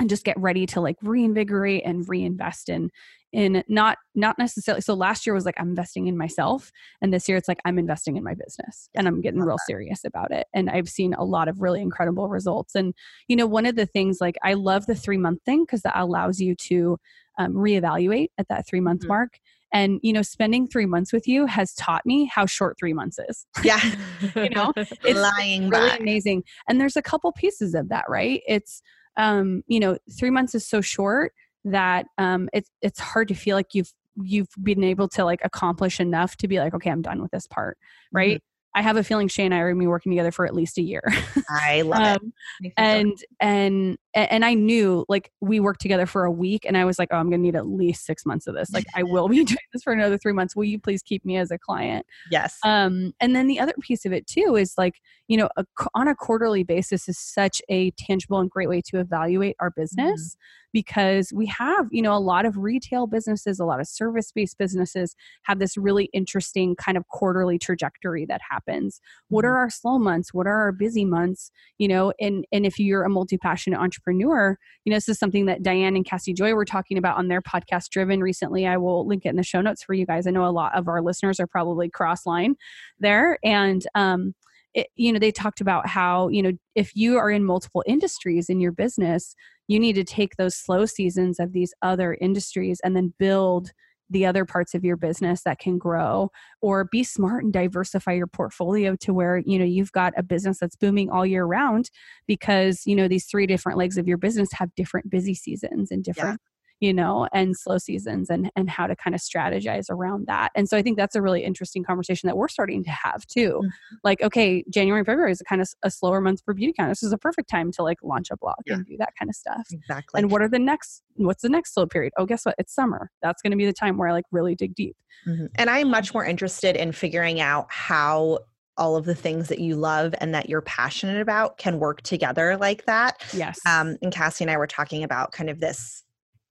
[0.00, 2.90] and just get ready to like reinvigorate and reinvest in
[3.32, 7.28] in not not necessarily so last year was like i'm investing in myself and this
[7.28, 10.46] year it's like i'm investing in my business and i'm getting real serious about it
[10.52, 12.92] and i've seen a lot of really incredible results and
[13.28, 15.96] you know one of the things like i love the three month thing because that
[15.96, 16.98] allows you to
[17.38, 19.08] um, reevaluate at that three month Mhm.
[19.08, 19.38] mark
[19.72, 23.18] and you know spending three months with you has taught me how short three months
[23.28, 23.80] is yeah
[24.36, 25.96] you know it's lying really by.
[25.96, 28.82] amazing and there's a couple pieces of that right it's
[29.16, 31.32] um you know three months is so short
[31.64, 33.92] that um it's it's hard to feel like you've
[34.22, 37.46] you've been able to like accomplish enough to be like okay i'm done with this
[37.46, 37.76] part
[38.12, 38.42] right
[38.74, 40.54] I have a feeling Shea and I are going to be working together for at
[40.54, 41.02] least a year.
[41.48, 42.72] I love um, it.
[42.76, 46.98] And and and I knew like we worked together for a week, and I was
[46.98, 48.72] like, oh, I'm going to need at least six months of this.
[48.72, 50.56] Like I will be doing this for another three months.
[50.56, 52.06] Will you please keep me as a client?
[52.30, 52.58] Yes.
[52.64, 54.94] Um, and then the other piece of it too is like
[55.28, 55.64] you know a,
[55.94, 59.80] on a quarterly basis is such a tangible and great way to evaluate our mm-hmm.
[59.80, 60.36] business.
[60.36, 64.32] Mm-hmm because we have, you know, a lot of retail businesses, a lot of service
[64.32, 69.00] based businesses have this really interesting kind of quarterly trajectory that happens.
[69.28, 69.56] What are mm-hmm.
[69.56, 70.32] our slow months?
[70.32, 71.50] What are our busy months?
[71.78, 75.46] You know, and, and if you're a multi passionate entrepreneur, you know, this is something
[75.46, 78.66] that Diane and Cassy Joy were talking about on their podcast Driven recently.
[78.66, 80.26] I will link it in the show notes for you guys.
[80.26, 82.56] I know a lot of our listeners are probably cross line
[82.98, 83.38] there.
[83.42, 84.34] And, um,
[84.72, 88.48] it, you know they talked about how you know if you are in multiple industries
[88.48, 89.34] in your business
[89.66, 93.72] you need to take those slow seasons of these other industries and then build
[94.10, 96.30] the other parts of your business that can grow
[96.60, 100.58] or be smart and diversify your portfolio to where you know you've got a business
[100.58, 101.90] that's booming all year round
[102.26, 106.04] because you know these three different legs of your business have different busy seasons and
[106.04, 106.40] different
[106.80, 110.50] you know, and slow seasons and and how to kind of strategize around that.
[110.54, 113.60] And so I think that's a really interesting conversation that we're starting to have too.
[113.62, 113.96] Mm-hmm.
[114.02, 116.88] Like, okay, January and February is a kind of a slower month for Beautycon.
[116.88, 118.74] This is a perfect time to like launch a blog yeah.
[118.74, 119.66] and do that kind of stuff.
[119.70, 120.18] Exactly.
[120.18, 122.12] And what are the next what's the next slow period?
[122.16, 122.54] Oh, guess what?
[122.58, 123.10] It's summer.
[123.22, 124.96] That's going to be the time where I like really dig deep.
[125.26, 125.46] Mm-hmm.
[125.56, 128.40] And I'm much more interested in figuring out how
[128.76, 132.56] all of the things that you love and that you're passionate about can work together
[132.56, 133.22] like that.
[133.34, 133.60] Yes.
[133.66, 136.02] Um, and Cassie and I were talking about kind of this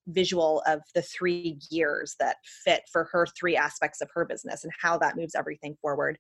[0.10, 4.74] visual of the three gears that fit for her three aspects of her business and
[4.82, 6.18] how that moves everything forward.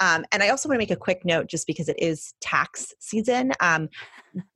[0.00, 2.92] Um, and I also want to make a quick note, just because it is tax
[3.00, 3.52] season.
[3.60, 3.88] Um,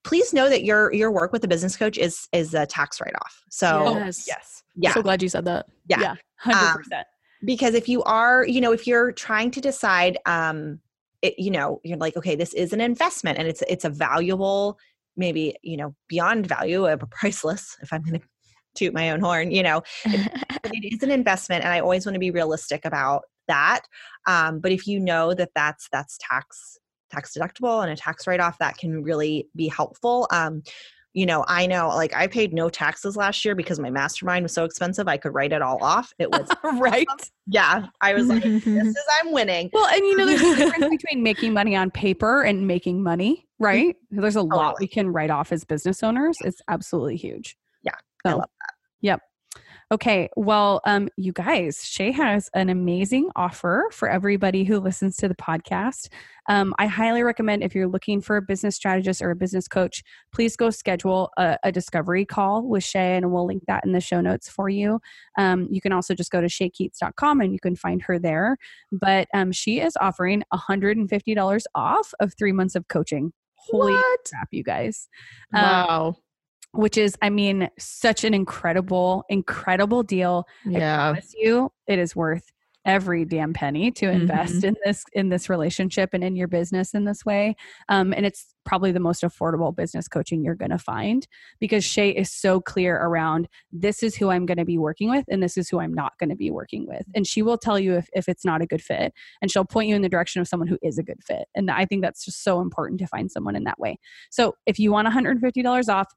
[0.05, 3.15] please know that your your work with a business coach is is a tax write
[3.15, 3.43] off.
[3.51, 4.95] So yes, yes, yeah.
[4.95, 5.67] So glad you said that.
[5.89, 7.07] Yeah, yeah, hundred um, percent.
[7.45, 10.79] Because if you are, you know, if you're trying to decide, um,
[11.23, 14.79] it, you know, you're like, okay, this is an investment and it's it's a valuable
[15.17, 18.27] maybe you know beyond value a priceless if i'm going to
[18.75, 19.83] toot my own horn you know?
[20.05, 20.33] It,
[20.65, 23.83] it is an investment and i always want to be realistic about that
[24.27, 26.79] um, but if you know that that's that's tax
[27.11, 30.63] tax deductible and a tax write-off that can really be helpful um,
[31.13, 34.53] you know i know like i paid no taxes last year because my mastermind was
[34.53, 36.13] so expensive i could write it all off.
[36.19, 36.49] It was
[36.81, 37.07] right?
[37.47, 39.71] yeah i was like this is i'm winning.
[39.73, 43.47] Well and you know there's a difference between making money on paper and making money
[43.59, 43.95] right?
[44.11, 47.57] There's a lot we can write off as business owners it's absolutely huge
[48.25, 48.73] i love that
[49.03, 49.21] Yep.
[49.91, 55.29] Okay, well, um, you guys, Shea has an amazing offer for everybody who listens to
[55.29, 56.09] the podcast.
[56.49, 60.03] Um, I highly recommend if you're looking for a business strategist or a business coach,
[60.33, 64.01] please go schedule a, a discovery call with Shea, and we'll link that in the
[64.01, 64.99] show notes for you.
[65.37, 68.57] Um, you can also just go to sheakeats.com and you can find her there.
[68.91, 73.35] But um, she is offering $150 off of three months of coaching.
[73.57, 74.21] Holy what?
[74.31, 75.07] crap, you guys!
[75.55, 76.17] Um, wow
[76.73, 80.47] which is, I mean, such an incredible, incredible deal.
[80.65, 81.11] Yeah.
[81.11, 82.45] I promise you, it is worth
[82.85, 84.69] every damn penny to invest mm-hmm.
[84.69, 87.55] in this in this relationship and in your business in this way
[87.89, 91.27] um, and it's probably the most affordable business coaching you're going to find
[91.61, 95.25] because shea is so clear around this is who i'm going to be working with
[95.29, 97.79] and this is who i'm not going to be working with and she will tell
[97.79, 100.41] you if, if it's not a good fit and she'll point you in the direction
[100.41, 103.07] of someone who is a good fit and i think that's just so important to
[103.07, 103.97] find someone in that way
[104.31, 106.09] so if you want $150 off